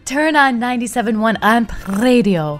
turn 0.09 0.37
on 0.37 0.59
97.1 0.59 1.37
Amp 1.43 1.71
Radio. 2.00 2.57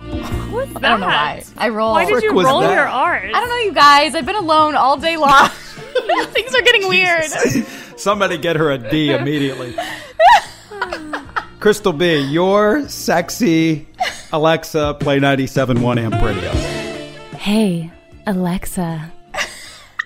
What's 0.50 0.73
that? 0.75 0.85
I 0.85 0.88
don't 0.90 1.00
know 1.00 1.07
why. 1.07 1.43
I 1.57 1.69
roll. 1.71 1.93
Why 1.93 2.05
did 2.05 2.23
you 2.23 2.35
was 2.35 2.45
roll 2.45 2.61
that? 2.61 2.75
your 2.75 2.87
R's? 2.87 3.33
I 3.35 3.40
don't 3.40 3.49
know, 3.49 3.57
you 3.57 3.73
guys. 3.73 4.14
I've 4.14 4.26
been 4.26 4.37
alone 4.37 4.75
all 4.75 4.99
day 4.99 5.17
long. 5.17 5.49
Things 6.28 6.55
are 6.55 6.61
getting 6.61 6.88
weird. 6.88 7.25
Somebody 7.97 8.37
get 8.37 8.57
her 8.57 8.71
a 8.71 8.78
D 8.78 9.12
immediately. 9.14 9.75
Crystal 11.59 11.93
B, 11.93 12.19
your 12.21 12.87
sexy 12.88 13.88
Alexa, 14.33 14.99
play 15.00 15.19
97.1 15.19 15.99
AMP 15.99 16.23
Radio. 16.23 16.50
Hey, 17.37 17.90
Alexa. 18.26 19.11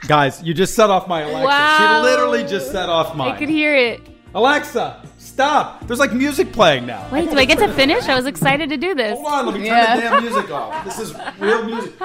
Guys, 0.06 0.42
you 0.42 0.54
just 0.54 0.74
set 0.74 0.90
off 0.90 1.08
my 1.08 1.22
Alexa. 1.22 1.44
Wow. 1.44 1.78
She 1.78 2.08
literally 2.08 2.44
just 2.44 2.70
set 2.70 2.88
off 2.88 3.16
mine. 3.16 3.32
I 3.32 3.38
could 3.38 3.48
hear 3.48 3.74
it. 3.74 4.00
Alexa, 4.34 5.02
stop. 5.32 5.86
There's 5.86 5.98
like 5.98 6.12
music 6.12 6.52
playing 6.52 6.86
now. 6.86 7.08
Wait, 7.10 7.30
do 7.30 7.38
I 7.38 7.44
get 7.44 7.58
to 7.58 7.72
finish? 7.72 8.04
I 8.08 8.14
was 8.14 8.26
excited 8.26 8.68
to 8.70 8.76
do 8.76 8.94
this. 8.94 9.14
Hold 9.18 9.26
on, 9.32 9.46
let 9.46 9.54
me 9.54 9.60
turn 9.60 9.76
Yeah. 9.76 9.96
the 9.96 10.02
damn 10.02 10.22
music 10.22 10.50
off. 10.50 10.84
This 10.84 10.98
is 10.98 11.14
real 11.38 11.64
music. 11.64 11.92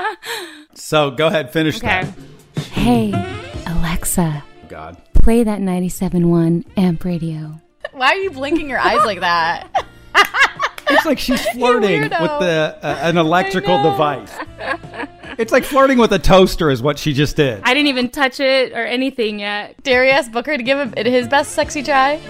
So 0.73 1.09
go 1.09 1.25
ahead, 1.27 1.51
finish 1.51 1.77
Okay. 1.77 2.03
that. 2.03 2.61
Hey, 2.71 3.11
Alexa, 3.65 4.43
God. 4.69 4.95
play 5.15 5.43
that 5.43 5.59
97.1 5.59 6.65
amp 6.77 7.03
radio. 7.03 7.59
Why 7.93 8.07
are 8.09 8.15
you 8.17 8.29
blinking 8.29 8.69
your 8.69 8.79
eyes 8.79 9.03
like 9.05 9.19
that? 9.21 9.67
It's 10.89 11.05
like 11.05 11.19
she's 11.19 11.45
flirting 11.49 12.03
with 12.03 12.11
the 12.11 12.77
uh, 12.81 12.99
an 13.01 13.17
electrical 13.17 13.75
device. 13.83 14.31
It's 15.37 15.51
like 15.51 15.65
flirting 15.65 15.97
with 15.97 16.13
a 16.13 16.17
toaster 16.19 16.71
is 16.71 16.81
what 16.81 16.97
she 16.97 17.11
just 17.11 17.35
did. 17.35 17.59
I 17.65 17.73
didn't 17.73 17.87
even 17.87 18.07
touch 18.07 18.39
it 18.39 18.71
or 18.71 18.85
anything 18.85 19.39
yet. 19.41 19.75
Darius 19.83 20.29
Booker 20.29 20.55
to 20.55 20.63
give 20.63 20.79
him 20.79 20.93
his 21.05 21.27
best 21.27 21.51
sexy 21.51 21.83
try. 21.83 22.21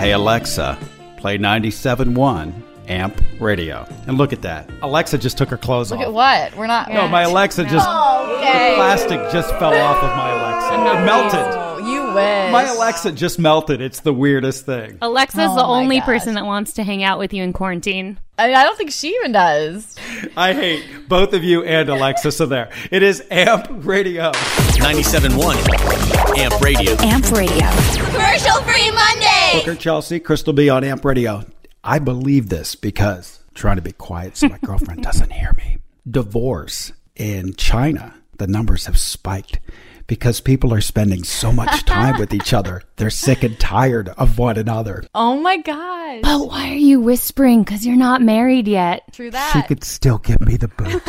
Hey 0.00 0.12
Alexa, 0.12 0.78
play 1.18 1.36
97.1 1.36 2.54
AMP 2.88 3.20
Radio. 3.38 3.86
And 4.06 4.16
look 4.16 4.32
at 4.32 4.40
that. 4.40 4.70
Alexa 4.80 5.18
just 5.18 5.36
took 5.36 5.50
her 5.50 5.58
clothes 5.58 5.90
Look 5.90 6.00
off. 6.00 6.06
Look 6.06 6.08
at 6.08 6.14
what? 6.52 6.56
We're 6.58 6.66
not. 6.66 6.90
No, 6.90 7.06
my 7.06 7.24
Alexa 7.24 7.64
just 7.64 7.86
Okay. 7.86 8.72
plastic 8.76 9.20
just 9.30 9.50
fell 9.58 9.74
off 9.74 10.02
of 10.02 10.16
my 10.16 10.30
Alexa. 10.30 11.02
It 11.02 11.04
melted. 11.04 11.40
Oh, 11.60 11.78
you 11.86 12.14
wish. 12.14 12.50
My 12.50 12.64
Alexa 12.64 13.12
just 13.12 13.38
melted. 13.38 13.82
It's 13.82 14.00
the 14.00 14.14
weirdest 14.14 14.64
thing. 14.64 14.96
Alexa's 15.02 15.50
Oh 15.50 15.56
the 15.56 15.64
only 15.66 15.98
gosh. 15.98 16.06
person 16.06 16.34
that 16.36 16.46
wants 16.46 16.72
to 16.72 16.82
hang 16.82 17.02
out 17.02 17.18
with 17.18 17.34
you 17.34 17.42
in 17.42 17.52
quarantine. 17.52 18.18
I, 18.38 18.54
I 18.54 18.62
don't 18.64 18.78
think 18.78 18.92
she 18.92 19.08
even 19.16 19.32
does. 19.32 19.96
I 20.34 20.54
hate 20.54 21.10
both 21.10 21.34
of 21.34 21.44
you 21.44 21.62
and 21.62 21.90
Alexa. 21.90 22.32
So 22.32 22.46
there. 22.46 22.70
It 22.90 23.02
is 23.02 23.22
AMP 23.30 23.84
Radio. 23.84 24.32
97.1 24.32 26.38
AMP 26.38 26.58
Radio. 26.62 26.96
Amp 27.00 27.30
Radio. 27.32 27.68
Commercial 28.10 28.62
free 28.62 28.90
Monday. 28.92 29.39
Booker 29.52 29.74
Chelsea, 29.74 30.20
Crystal 30.20 30.52
B 30.52 30.68
on 30.70 30.84
AMP 30.84 31.04
Radio. 31.04 31.44
I 31.82 31.98
believe 31.98 32.48
this 32.48 32.76
because 32.76 33.40
I'm 33.48 33.54
trying 33.54 33.76
to 33.76 33.82
be 33.82 33.92
quiet 33.92 34.36
so 34.36 34.48
my 34.48 34.58
girlfriend 34.64 35.02
doesn't 35.02 35.32
hear 35.32 35.52
me. 35.54 35.78
Divorce 36.08 36.92
in 37.16 37.54
China, 37.54 38.14
the 38.38 38.46
numbers 38.46 38.86
have 38.86 38.98
spiked 38.98 39.58
because 40.06 40.40
people 40.40 40.72
are 40.72 40.80
spending 40.80 41.24
so 41.24 41.52
much 41.52 41.84
time 41.84 42.18
with 42.18 42.32
each 42.32 42.52
other. 42.52 42.82
They're 42.96 43.10
sick 43.10 43.42
and 43.42 43.58
tired 43.58 44.10
of 44.10 44.38
one 44.38 44.56
another. 44.56 45.04
Oh 45.14 45.40
my 45.40 45.56
gosh. 45.56 46.20
But 46.22 46.46
why 46.46 46.70
are 46.70 46.74
you 46.74 47.00
whispering? 47.00 47.64
Because 47.64 47.84
you're 47.84 47.96
not 47.96 48.22
married 48.22 48.68
yet. 48.68 49.02
True 49.12 49.30
that. 49.32 49.52
She 49.52 49.62
could 49.66 49.82
still 49.82 50.18
give 50.18 50.40
me 50.40 50.56
the 50.56 50.68
boot. 50.68 51.02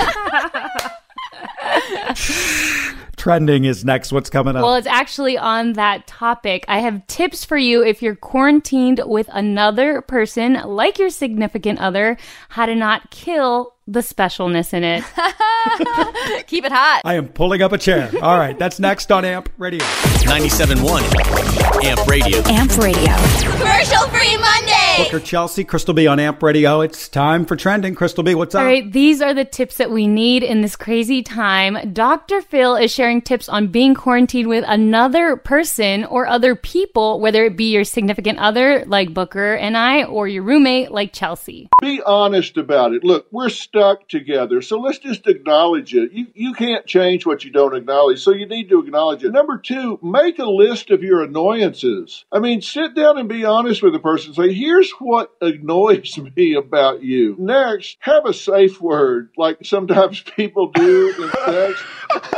Trending 3.21 3.65
is 3.65 3.85
next. 3.85 4.11
What's 4.11 4.31
coming 4.31 4.55
up? 4.55 4.63
Well, 4.63 4.73
it's 4.73 4.87
actually 4.87 5.37
on 5.37 5.73
that 5.73 6.07
topic. 6.07 6.65
I 6.67 6.79
have 6.79 7.05
tips 7.05 7.45
for 7.45 7.55
you 7.55 7.83
if 7.83 8.01
you're 8.01 8.15
quarantined 8.15 8.99
with 9.05 9.29
another 9.31 10.01
person, 10.01 10.53
like 10.65 10.97
your 10.97 11.11
significant 11.11 11.77
other, 11.77 12.17
how 12.49 12.65
to 12.65 12.73
not 12.73 13.11
kill 13.11 13.75
the 13.87 14.01
specialness 14.01 14.73
in 14.73 14.83
it. 14.83 15.03
Keep 16.47 16.65
it 16.65 16.71
hot. 16.71 17.01
I 17.03 17.15
am 17.15 17.27
pulling 17.27 17.61
up 17.61 17.71
a 17.71 17.77
chair. 17.77 18.11
All 18.21 18.37
right, 18.37 18.57
that's 18.57 18.79
next 18.79 19.11
on 19.11 19.25
AMP 19.25 19.49
Radio. 19.57 19.83
97.1 20.21 21.83
AMP 21.83 22.07
Radio. 22.07 22.37
Amp 22.45 22.77
Radio. 22.77 23.15
Commercial 23.57 24.07
free 24.09 24.37
Monday. 24.37 25.03
Booker 25.03 25.19
Chelsea, 25.19 25.63
Crystal 25.63 25.93
B 25.93 26.07
on 26.07 26.19
AMP 26.19 26.41
Radio. 26.43 26.81
It's 26.81 27.09
time 27.09 27.45
for 27.45 27.55
trending. 27.55 27.95
Crystal 27.95 28.23
B, 28.23 28.35
what's 28.35 28.55
up? 28.55 28.59
All 28.61 28.65
right, 28.65 28.91
these 28.91 29.21
are 29.21 29.33
the 29.33 29.45
tips 29.45 29.77
that 29.77 29.89
we 29.91 30.07
need 30.07 30.43
in 30.43 30.61
this 30.61 30.75
crazy 30.75 31.23
time. 31.23 31.91
Dr. 31.93 32.41
Phil 32.41 32.75
is 32.75 32.91
sharing 32.91 33.21
tips 33.21 33.49
on 33.49 33.67
being 33.67 33.95
quarantined 33.95 34.47
with 34.47 34.63
another 34.67 35.37
person 35.37 36.05
or 36.05 36.27
other 36.27 36.55
people, 36.55 37.19
whether 37.19 37.45
it 37.45 37.57
be 37.57 37.71
your 37.71 37.83
significant 37.83 38.39
other, 38.39 38.83
like 38.85 39.13
Booker 39.13 39.55
and 39.55 39.75
I, 39.77 40.03
or 40.03 40.27
your 40.27 40.43
roommate, 40.43 40.91
like 40.91 41.13
Chelsea. 41.13 41.69
Be 41.81 42.01
honest 42.05 42.57
about 42.57 42.93
it. 42.93 43.03
Look, 43.03 43.27
we're 43.31 43.49
stuck 43.73 44.05
together, 44.09 44.61
so 44.61 44.79
let's 44.79 44.97
just 44.99 45.27
acknowledge 45.27 45.93
it. 45.95 46.11
You, 46.11 46.27
you 46.33 46.53
can't 46.53 46.85
change 46.85 47.25
what 47.25 47.45
you 47.45 47.51
don't 47.51 47.73
acknowledge, 47.75 48.21
so 48.21 48.31
you 48.31 48.45
need 48.45 48.67
to 48.69 48.79
acknowledge 48.79 49.23
it. 49.23 49.31
Number 49.31 49.57
two, 49.57 49.97
make 50.03 50.39
a 50.39 50.45
list 50.45 50.89
of 50.91 51.01
your 51.03 51.23
annoyances. 51.23 52.25
I 52.33 52.39
mean, 52.39 52.61
sit 52.61 52.95
down 52.95 53.17
and 53.17 53.29
be 53.29 53.45
honest 53.45 53.81
with 53.81 53.93
the 53.93 53.99
person. 53.99 54.33
Say, 54.33 54.53
here's 54.53 54.91
what 54.99 55.31
annoys 55.39 56.17
me 56.35 56.55
about 56.55 57.01
you. 57.01 57.37
Next, 57.39 57.95
have 58.01 58.25
a 58.25 58.33
safe 58.33 58.81
word, 58.81 59.29
like 59.37 59.59
sometimes 59.63 60.19
people 60.35 60.71
do 60.71 61.23
in 61.23 61.29
text. 61.45 61.83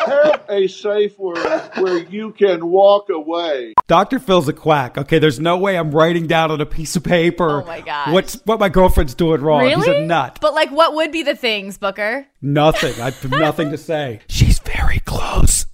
Have 0.06 0.44
a 0.50 0.68
safe 0.68 1.18
word 1.18 1.38
where 1.78 1.98
you 1.98 2.32
can 2.34 2.68
walk 2.70 3.10
away. 3.10 3.74
Dr. 3.88 4.20
Phil's 4.20 4.48
a 4.48 4.54
quack. 4.54 4.98
Okay, 5.00 5.18
there's 5.18 5.40
no 5.40 5.58
way 5.58 5.78
I'm 5.78 5.92
writing 5.92 6.28
down 6.28 6.52
on 6.52 6.62
a 6.62 6.66
piece 6.66 6.96
of 6.96 7.04
paper 7.04 7.62
Oh 7.64 7.66
my 7.66 7.82
gosh. 7.82 8.10
what's 8.14 8.36
what 8.46 8.60
my 8.60 8.70
girlfriend's 8.70 9.16
doing 9.16 9.42
wrong. 9.42 9.64
He's 9.68 9.78
a 9.88 9.90
Really? 9.92 10.06
nut. 10.06 10.38
But 10.42 10.54
like, 10.54 10.70
what 10.70 10.94
would 10.94 11.12
be 11.12 11.23
the 11.24 11.36
things, 11.36 11.78
Booker? 11.78 12.28
Nothing. 12.42 13.02
I 13.02 13.12
have 13.12 13.32
nothing 13.32 13.72
to 13.72 13.78
say. 13.78 14.20
She's 14.28 14.60
very 14.60 15.00
close. 15.00 15.66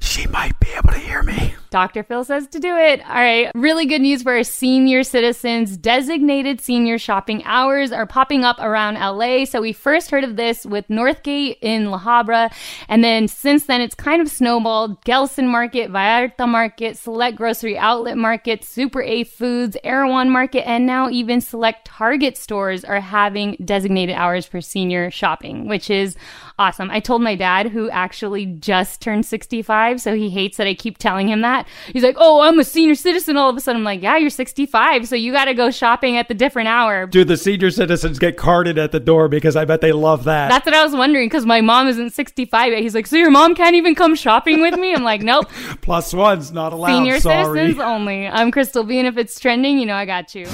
She 0.00 0.26
might 0.26 0.58
be 0.60 0.68
able 0.76 0.90
to 0.90 0.98
hear 0.98 1.22
me. 1.22 1.54
Dr. 1.72 2.02
Phil 2.02 2.22
says 2.22 2.46
to 2.48 2.60
do 2.60 2.76
it. 2.76 3.00
All 3.08 3.14
right. 3.14 3.50
Really 3.54 3.86
good 3.86 4.02
news 4.02 4.22
for 4.22 4.32
our 4.36 4.44
senior 4.44 5.02
citizens. 5.02 5.76
Designated 5.78 6.60
senior 6.60 6.98
shopping 6.98 7.42
hours 7.44 7.90
are 7.90 8.06
popping 8.06 8.44
up 8.44 8.58
around 8.60 8.94
LA. 8.94 9.46
So 9.46 9.62
we 9.62 9.72
first 9.72 10.10
heard 10.10 10.22
of 10.22 10.36
this 10.36 10.66
with 10.66 10.86
Northgate 10.88 11.56
in 11.62 11.90
La 11.90 11.98
Habra. 11.98 12.52
And 12.88 13.02
then 13.02 13.26
since 13.26 13.64
then, 13.64 13.80
it's 13.80 13.94
kind 13.94 14.20
of 14.20 14.28
snowballed. 14.28 15.02
Gelson 15.04 15.48
Market, 15.48 15.90
Vallarta 15.90 16.46
Market, 16.46 16.98
Select 16.98 17.38
Grocery 17.38 17.78
Outlet 17.78 18.18
Market, 18.18 18.62
Super 18.62 19.02
A 19.02 19.24
Foods, 19.24 19.76
Erewhon 19.82 20.28
Market, 20.28 20.68
and 20.68 20.84
now 20.86 21.08
even 21.08 21.40
select 21.40 21.86
Target 21.86 22.36
stores 22.36 22.84
are 22.84 23.00
having 23.00 23.56
designated 23.64 24.14
hours 24.14 24.44
for 24.44 24.60
senior 24.60 25.10
shopping, 25.10 25.66
which 25.68 25.88
is 25.88 26.16
awesome. 26.62 26.90
I 26.90 27.00
told 27.00 27.22
my 27.22 27.34
dad, 27.34 27.68
who 27.68 27.90
actually 27.90 28.46
just 28.46 29.00
turned 29.00 29.26
65, 29.26 30.00
so 30.00 30.14
he 30.14 30.30
hates 30.30 30.56
that 30.58 30.66
I 30.66 30.74
keep 30.74 30.96
telling 30.98 31.28
him 31.28 31.40
that. 31.42 31.66
He's 31.92 32.04
like, 32.04 32.16
Oh, 32.18 32.40
I'm 32.40 32.58
a 32.58 32.64
senior 32.64 32.94
citizen 32.94 33.36
all 33.36 33.50
of 33.50 33.56
a 33.56 33.60
sudden. 33.60 33.80
I'm 33.80 33.84
like, 33.84 34.00
Yeah, 34.02 34.16
you're 34.16 34.30
65, 34.30 35.08
so 35.08 35.16
you 35.16 35.32
got 35.32 35.46
to 35.46 35.54
go 35.54 35.70
shopping 35.70 36.16
at 36.16 36.28
the 36.28 36.34
different 36.34 36.68
hour. 36.68 37.06
Do 37.06 37.24
the 37.24 37.36
senior 37.36 37.70
citizens 37.70 38.18
get 38.18 38.36
carded 38.36 38.78
at 38.78 38.92
the 38.92 39.00
door? 39.00 39.28
Because 39.28 39.56
I 39.56 39.64
bet 39.64 39.80
they 39.80 39.92
love 39.92 40.24
that. 40.24 40.48
That's 40.48 40.64
what 40.66 40.74
I 40.74 40.84
was 40.84 40.94
wondering 40.94 41.26
because 41.28 41.44
my 41.44 41.60
mom 41.60 41.88
isn't 41.88 42.10
65 42.10 42.72
yet. 42.72 42.80
He's 42.80 42.94
like, 42.94 43.06
So 43.08 43.16
your 43.16 43.30
mom 43.30 43.54
can't 43.54 43.74
even 43.74 43.94
come 43.94 44.14
shopping 44.14 44.60
with 44.62 44.78
me? 44.78 44.94
I'm 44.94 45.02
like, 45.02 45.22
Nope. 45.22 45.50
Plus 45.82 46.14
one's 46.14 46.52
not 46.52 46.72
allowed. 46.72 46.96
Senior 46.96 47.18
Sorry. 47.20 47.44
citizens 47.58 47.80
only. 47.80 48.28
I'm 48.28 48.50
Crystal 48.52 48.84
B, 48.84 48.98
and 48.98 49.08
if 49.08 49.16
it's 49.18 49.38
trending, 49.40 49.78
you 49.78 49.86
know 49.86 49.96
I 49.96 50.06
got 50.06 50.34
you. 50.34 50.46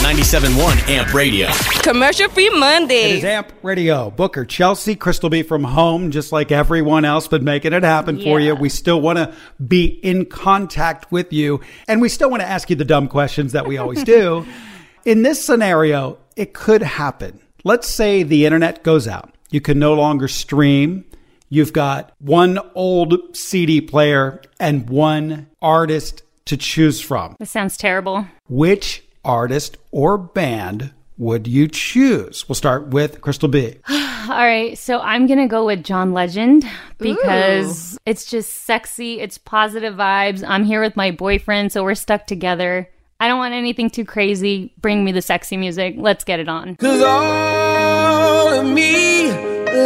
97.1 0.00 0.88
Amp 0.88 1.12
Radio. 1.12 1.48
Commercial 1.82 2.28
free 2.30 2.48
Monday. 2.48 3.18
is 3.18 3.24
Amp 3.24 3.52
Radio. 3.62 4.10
Booker, 4.10 4.46
Chelsea, 4.46 4.96
Crystal 4.96 5.28
B 5.28 5.42
from 5.42 5.62
home, 5.62 6.10
just 6.10 6.32
like 6.32 6.50
everyone 6.50 7.04
else, 7.04 7.28
but 7.28 7.42
making 7.42 7.74
it 7.74 7.82
happen 7.82 8.18
for 8.18 8.40
you. 8.40 8.54
We 8.54 8.70
still 8.70 9.00
want 9.02 9.18
to 9.18 9.34
be 9.68 9.84
in 9.84 10.24
contact 10.24 11.12
with 11.12 11.34
you, 11.34 11.60
and 11.86 12.00
we 12.00 12.08
still 12.08 12.30
want 12.30 12.40
to 12.40 12.48
ask 12.48 12.70
you 12.70 12.76
the 12.76 12.84
dumb 12.84 13.08
questions 13.08 13.52
that 13.52 13.66
we 13.66 13.76
always 13.76 14.02
do. 14.02 14.46
In 15.04 15.22
this 15.22 15.44
scenario, 15.44 16.18
it 16.34 16.54
could 16.54 16.82
happen. 16.82 17.38
Let's 17.64 17.86
say 17.86 18.22
the 18.22 18.46
internet 18.46 18.82
goes 18.82 19.06
out. 19.06 19.34
You 19.50 19.60
can 19.60 19.78
no 19.78 19.92
longer 19.92 20.28
stream. 20.28 21.04
You've 21.50 21.74
got 21.74 22.14
one 22.20 22.58
old 22.74 23.36
CD 23.36 23.82
player 23.82 24.40
and 24.58 24.88
one 24.88 25.48
artist 25.60 26.22
to 26.46 26.56
choose 26.56 27.00
from. 27.00 27.36
This 27.38 27.50
sounds 27.50 27.76
terrible. 27.76 28.26
Which 28.48 29.04
artist 29.24 29.76
or 29.90 30.18
band 30.18 30.92
would 31.20 31.46
you 31.46 31.68
choose? 31.68 32.48
We'll 32.48 32.56
start 32.56 32.88
with 32.88 33.20
Crystal 33.20 33.48
B. 33.48 33.76
All 33.90 34.28
right, 34.28 34.76
so 34.78 35.00
I'm 35.00 35.26
gonna 35.26 35.48
go 35.48 35.66
with 35.66 35.84
John 35.84 36.12
Legend 36.12 36.64
because 36.98 37.98
it's 38.06 38.24
just 38.24 38.64
sexy. 38.64 39.20
It's 39.20 39.36
positive 39.36 39.94
vibes. 39.94 40.42
I'm 40.46 40.64
here 40.64 40.80
with 40.80 40.96
my 40.96 41.10
boyfriend, 41.10 41.72
so 41.72 41.84
we're 41.84 41.94
stuck 41.94 42.26
together. 42.26 42.88
I 43.20 43.28
don't 43.28 43.38
want 43.38 43.52
anything 43.52 43.90
too 43.90 44.06
crazy. 44.06 44.72
Bring 44.80 45.04
me 45.04 45.12
the 45.12 45.20
sexy 45.20 45.58
music. 45.58 45.96
Let's 45.98 46.24
get 46.24 46.40
it 46.40 46.48
on. 46.48 46.76
Cause 46.76 47.02
all 47.02 48.52
of 48.52 48.66
me 48.66 49.30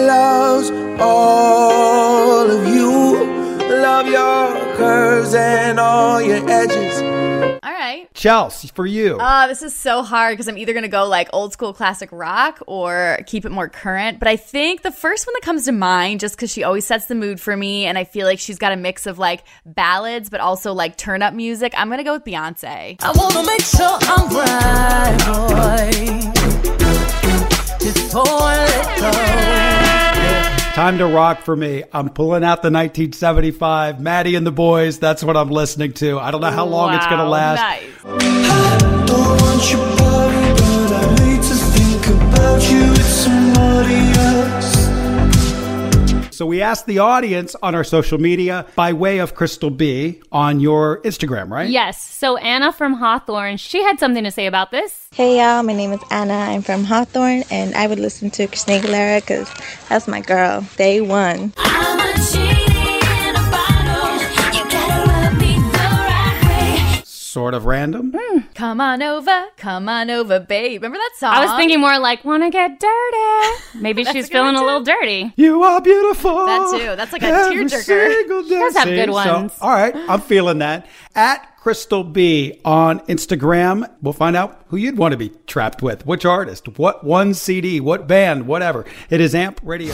loves 0.06 0.70
all 1.00 2.48
of 2.48 2.68
you. 2.68 3.24
Love 3.68 4.06
your 4.06 4.76
curves 4.76 5.34
and 5.34 5.80
all 5.80 6.22
your 6.22 6.48
edges. 6.48 7.13
All 7.94 8.00
right. 8.00 8.14
Chelsea, 8.14 8.68
for 8.68 8.86
you. 8.86 9.18
Uh, 9.18 9.46
this 9.46 9.62
is 9.62 9.74
so 9.74 10.02
hard 10.02 10.32
because 10.32 10.48
I'm 10.48 10.58
either 10.58 10.72
going 10.72 10.82
to 10.82 10.88
go 10.88 11.06
like 11.06 11.28
old 11.32 11.52
school 11.52 11.72
classic 11.72 12.08
rock 12.12 12.60
or 12.66 13.18
keep 13.26 13.44
it 13.44 13.50
more 13.50 13.68
current. 13.68 14.18
But 14.18 14.28
I 14.28 14.36
think 14.36 14.82
the 14.82 14.90
first 14.90 15.26
one 15.26 15.34
that 15.34 15.42
comes 15.42 15.66
to 15.66 15.72
mind, 15.72 16.20
just 16.20 16.36
because 16.36 16.50
she 16.50 16.62
always 16.64 16.86
sets 16.86 17.06
the 17.06 17.14
mood 17.14 17.40
for 17.40 17.56
me, 17.56 17.86
and 17.86 17.96
I 17.96 18.04
feel 18.04 18.26
like 18.26 18.38
she's 18.38 18.58
got 18.58 18.72
a 18.72 18.76
mix 18.76 19.06
of 19.06 19.18
like 19.18 19.44
ballads, 19.64 20.28
but 20.30 20.40
also 20.40 20.72
like 20.72 20.96
turn 20.96 21.22
up 21.22 21.34
music, 21.34 21.72
I'm 21.76 21.88
going 21.88 21.98
to 21.98 22.04
go 22.04 22.14
with 22.14 22.24
Beyonce. 22.24 22.96
I 23.00 23.12
wanna 23.12 23.46
make 23.46 23.62
sure 23.62 23.98
I'm 24.02 24.28
right, 24.34 25.18
boy. 25.26 26.30
Before 27.78 28.24
I 28.26 28.66
let 29.00 29.68
go. 29.68 29.73
Time 30.74 30.98
to 30.98 31.06
rock 31.06 31.42
for 31.42 31.54
me. 31.54 31.84
I'm 31.92 32.10
pulling 32.10 32.42
out 32.42 32.62
the 32.62 32.70
1975 32.70 34.00
Matty 34.00 34.34
and 34.34 34.44
the 34.44 34.50
Boys. 34.50 34.98
That's 34.98 35.22
what 35.22 35.36
I'm 35.36 35.50
listening 35.50 35.92
to. 35.94 36.18
I 36.18 36.32
don't 36.32 36.40
know 36.40 36.50
how 36.50 36.66
long 36.66 36.94
it's 36.94 37.06
going 37.06 37.20
to 37.20 37.28
last. 37.28 37.60
Nice. 37.60 37.84
So 46.44 46.48
we 46.48 46.60
asked 46.60 46.84
the 46.84 46.98
audience 46.98 47.56
on 47.62 47.74
our 47.74 47.84
social 47.84 48.18
media 48.18 48.66
by 48.76 48.92
way 48.92 49.16
of 49.16 49.34
Crystal 49.34 49.70
B 49.70 50.20
on 50.30 50.60
your 50.60 51.00
Instagram, 51.00 51.48
right? 51.48 51.70
Yes. 51.70 52.02
So 52.02 52.36
Anna 52.36 52.70
from 52.70 52.92
Hawthorne, 52.92 53.56
she 53.56 53.82
had 53.82 53.98
something 53.98 54.24
to 54.24 54.30
say 54.30 54.44
about 54.44 54.70
this. 54.70 55.08
Hey 55.14 55.38
y'all, 55.38 55.62
my 55.62 55.72
name 55.72 55.94
is 55.94 56.02
Anna. 56.10 56.34
I'm 56.34 56.60
from 56.60 56.84
Hawthorne, 56.84 57.44
and 57.50 57.74
I 57.74 57.86
would 57.86 57.98
listen 57.98 58.28
to 58.32 58.46
Christina 58.46 58.82
Aguilera 58.82 59.20
because 59.22 59.50
that's 59.88 60.06
my 60.06 60.20
girl. 60.20 60.60
Day 60.76 61.00
one. 61.00 61.54
Sort 67.34 67.52
of 67.52 67.64
random. 67.66 68.12
Hmm. 68.16 68.38
Come 68.54 68.80
on 68.80 69.02
over, 69.02 69.46
come 69.56 69.88
on 69.88 70.08
over, 70.08 70.38
babe. 70.38 70.82
Remember 70.82 70.98
that 70.98 71.10
song? 71.18 71.34
I 71.34 71.44
was 71.44 71.56
thinking 71.56 71.80
more 71.80 71.98
like, 71.98 72.24
wanna 72.24 72.48
get 72.48 72.78
dirty. 72.78 73.80
Maybe 73.80 74.04
she's 74.12 74.26
a 74.26 74.28
feeling 74.28 74.54
a 74.54 74.62
little 74.62 74.84
dirty. 74.84 75.32
You 75.34 75.64
are 75.64 75.80
beautiful. 75.80 76.46
That 76.46 76.70
too. 76.78 76.94
That's 76.94 77.12
like 77.12 77.24
a 77.24 77.26
Every 77.26 77.64
tearjerker. 77.64 78.12
single 78.12 78.42
day. 78.44 78.48
does 78.50 78.76
have 78.76 78.84
See? 78.86 78.94
good 78.94 79.06
So, 79.08 79.12
ones. 79.14 79.52
all 79.60 79.70
right, 79.70 79.96
I'm 80.08 80.20
feeling 80.20 80.58
that. 80.60 80.86
At 81.16 81.56
Crystal 81.56 82.04
B 82.04 82.60
on 82.64 83.00
Instagram, 83.06 83.90
we'll 84.00 84.12
find 84.12 84.36
out 84.36 84.62
who 84.68 84.76
you'd 84.76 84.96
want 84.96 85.10
to 85.10 85.18
be 85.18 85.30
trapped 85.48 85.82
with. 85.82 86.06
Which 86.06 86.24
artist? 86.24 86.78
What 86.78 87.02
one 87.02 87.34
CD? 87.34 87.80
What 87.80 88.06
band? 88.06 88.46
Whatever. 88.46 88.84
It 89.10 89.20
is 89.20 89.34
Amp 89.34 89.58
Radio. 89.64 89.92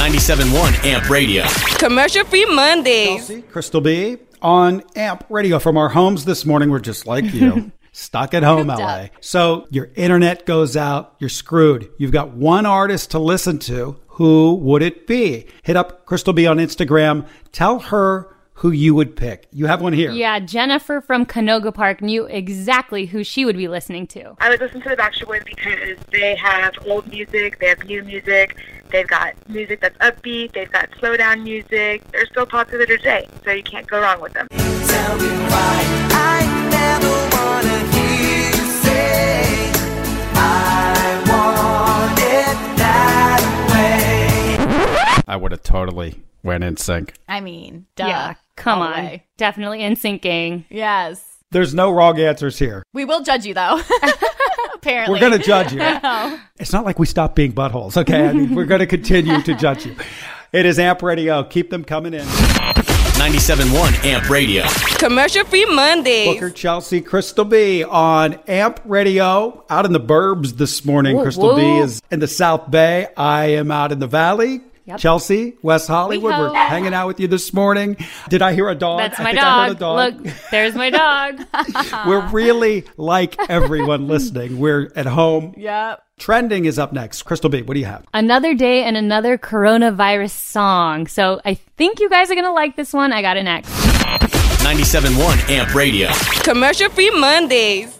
97.1 0.00 0.82
Amp 0.86 1.10
Radio. 1.10 1.44
Commercial 1.78 2.24
free 2.24 2.46
Mondays. 2.46 3.18
Chelsea, 3.18 3.42
Crystal 3.42 3.82
B 3.82 4.16
on 4.40 4.82
Amp 4.96 5.26
Radio 5.28 5.58
from 5.58 5.76
our 5.76 5.90
homes 5.90 6.24
this 6.24 6.46
morning. 6.46 6.70
We're 6.70 6.78
just 6.80 7.06
like 7.06 7.34
you. 7.34 7.70
Stuck 7.92 8.32
at 8.32 8.42
home, 8.42 8.68
Cooped 8.68 8.80
LA. 8.80 8.86
up. 8.86 9.10
So 9.20 9.66
your 9.68 9.90
internet 9.96 10.46
goes 10.46 10.74
out, 10.74 11.16
you're 11.18 11.28
screwed. 11.28 11.90
You've 11.98 12.12
got 12.12 12.30
one 12.32 12.64
artist 12.64 13.10
to 13.10 13.18
listen 13.18 13.58
to. 13.58 14.00
Who 14.12 14.54
would 14.62 14.80
it 14.80 15.06
be? 15.06 15.46
Hit 15.64 15.76
up 15.76 16.06
Crystal 16.06 16.32
B 16.32 16.46
on 16.46 16.56
Instagram. 16.56 17.26
Tell 17.52 17.78
her 17.80 18.34
who 18.60 18.70
you 18.72 18.94
would 18.94 19.16
pick. 19.16 19.48
You 19.52 19.64
have 19.66 19.80
one 19.80 19.94
here. 19.94 20.10
Yeah, 20.10 20.38
Jennifer 20.38 21.00
from 21.00 21.24
Canoga 21.24 21.72
Park 21.72 22.02
knew 22.02 22.26
exactly 22.26 23.06
who 23.06 23.24
she 23.24 23.46
would 23.46 23.56
be 23.56 23.68
listening 23.68 24.06
to. 24.08 24.34
I 24.38 24.50
would 24.50 24.60
listen 24.60 24.82
to 24.82 24.88
the 24.90 24.96
Backstreet 24.96 25.28
Boys 25.28 25.42
because 25.46 25.96
they 26.12 26.34
have 26.36 26.74
old 26.86 27.08
music, 27.08 27.58
they 27.58 27.68
have 27.68 27.82
new 27.84 28.04
music, 28.04 28.58
they've 28.90 29.08
got 29.08 29.32
music 29.48 29.80
that's 29.80 29.96
upbeat, 29.98 30.52
they've 30.52 30.70
got 30.70 30.90
slow 30.98 31.16
down 31.16 31.42
music. 31.42 32.02
They're 32.12 32.26
still 32.26 32.44
popular 32.44 32.84
today, 32.84 33.26
so 33.46 33.50
you 33.50 33.62
can't 33.62 33.86
go 33.86 33.98
wrong 33.98 34.20
with 34.20 34.34
them. 34.34 34.46
Tell 34.50 35.16
me 35.16 35.28
why 35.48 36.08
I 36.12 36.44
never 36.70 37.14
wanna 37.36 37.78
hear 37.94 38.50
you 38.50 38.66
say 38.82 39.72
I 40.34 41.24
want 41.30 42.18
it 42.18 42.76
that 42.76 43.40
way. 45.16 45.24
I 45.26 45.36
would 45.36 45.52
have 45.52 45.62
totally 45.62 46.22
went 46.42 46.62
NSYNC. 46.64 47.14
I 47.26 47.40
mean, 47.40 47.86
duh. 47.96 48.06
Yeah, 48.06 48.34
come 48.60 48.80
on. 48.80 48.92
way. 48.92 49.24
Definitely 49.36 49.82
in 49.82 49.94
syncing. 49.94 50.64
Yes. 50.70 51.24
There's 51.50 51.74
no 51.74 51.90
wrong 51.90 52.18
answers 52.20 52.58
here. 52.58 52.84
We 52.92 53.04
will 53.04 53.22
judge 53.22 53.44
you 53.44 53.54
though. 53.54 53.80
Apparently. 54.74 55.12
We're 55.12 55.20
going 55.20 55.38
to 55.38 55.44
judge 55.44 55.72
you. 55.72 55.80
No. 56.02 56.38
It's 56.58 56.72
not 56.72 56.84
like 56.84 56.98
we 56.98 57.06
stop 57.06 57.34
being 57.34 57.52
buttholes, 57.52 57.96
okay? 57.96 58.26
I 58.28 58.32
mean, 58.32 58.54
we're 58.54 58.64
going 58.64 58.78
to 58.80 58.86
continue 58.86 59.42
to 59.42 59.54
judge 59.54 59.84
you. 59.84 59.94
It 60.52 60.64
is 60.64 60.78
Amp 60.78 61.02
Radio. 61.02 61.42
Keep 61.44 61.70
them 61.70 61.84
coming 61.84 62.14
in. 62.14 62.24
97.1 63.20 64.04
Amp 64.06 64.30
Radio. 64.30 64.64
Commercial 64.98 65.44
free 65.44 65.66
Monday. 65.66 66.32
Booker 66.32 66.48
Chelsea, 66.50 67.02
Crystal 67.02 67.44
B 67.44 67.84
on 67.84 68.34
Amp 68.48 68.80
Radio. 68.86 69.62
Out 69.68 69.84
in 69.84 69.92
the 69.92 70.00
burbs 70.00 70.56
this 70.56 70.84
morning. 70.86 71.16
Woo, 71.16 71.22
Crystal 71.24 71.54
B 71.54 71.62
is 71.78 72.00
in 72.10 72.20
the 72.20 72.26
South 72.26 72.70
Bay. 72.70 73.08
I 73.18 73.46
am 73.46 73.70
out 73.70 73.92
in 73.92 73.98
the 73.98 74.06
Valley. 74.06 74.62
Yep. 74.86 74.98
Chelsea, 74.98 75.56
West 75.62 75.86
Hollywood. 75.88 76.32
Wee-ho. 76.32 76.52
We're 76.52 76.54
hanging 76.54 76.94
out 76.94 77.06
with 77.06 77.20
you 77.20 77.28
this 77.28 77.52
morning. 77.52 77.96
Did 78.28 78.42
I 78.42 78.54
hear 78.54 78.68
a 78.68 78.74
dog? 78.74 78.98
That's 79.00 79.20
I 79.20 79.22
my 79.24 79.30
think 79.32 79.42
I 79.42 79.66
heard 79.68 79.76
a 79.76 79.78
dog. 79.78 80.14
dog. 80.14 80.24
Look, 80.26 80.34
there's 80.50 80.74
my 80.74 80.90
dog. 80.90 81.40
We're 82.06 82.26
really 82.28 82.84
like 82.96 83.36
everyone 83.50 84.08
listening. 84.08 84.58
We're 84.58 84.90
at 84.96 85.06
home. 85.06 85.54
Yep. 85.56 86.02
Trending 86.18 86.64
is 86.64 86.78
up 86.78 86.92
next. 86.92 87.22
Crystal 87.22 87.48
B, 87.48 87.62
what 87.62 87.74
do 87.74 87.80
you 87.80 87.86
have? 87.86 88.04
another 88.12 88.52
day 88.54 88.82
and 88.84 88.96
another 88.96 89.38
coronavirus 89.38 90.30
song. 90.30 91.06
So 91.06 91.40
I 91.44 91.54
think 91.54 92.00
you 92.00 92.10
guys 92.10 92.30
are 92.30 92.34
going 92.34 92.44
to 92.46 92.52
like 92.52 92.76
this 92.76 92.92
one. 92.92 93.12
I 93.12 93.22
got 93.22 93.36
it 93.36 93.44
next. 93.44 93.70
97.1 94.60 95.48
Amp 95.50 95.74
Radio. 95.74 96.10
Commercial 96.42 96.90
free 96.90 97.10
Mondays. 97.10 97.99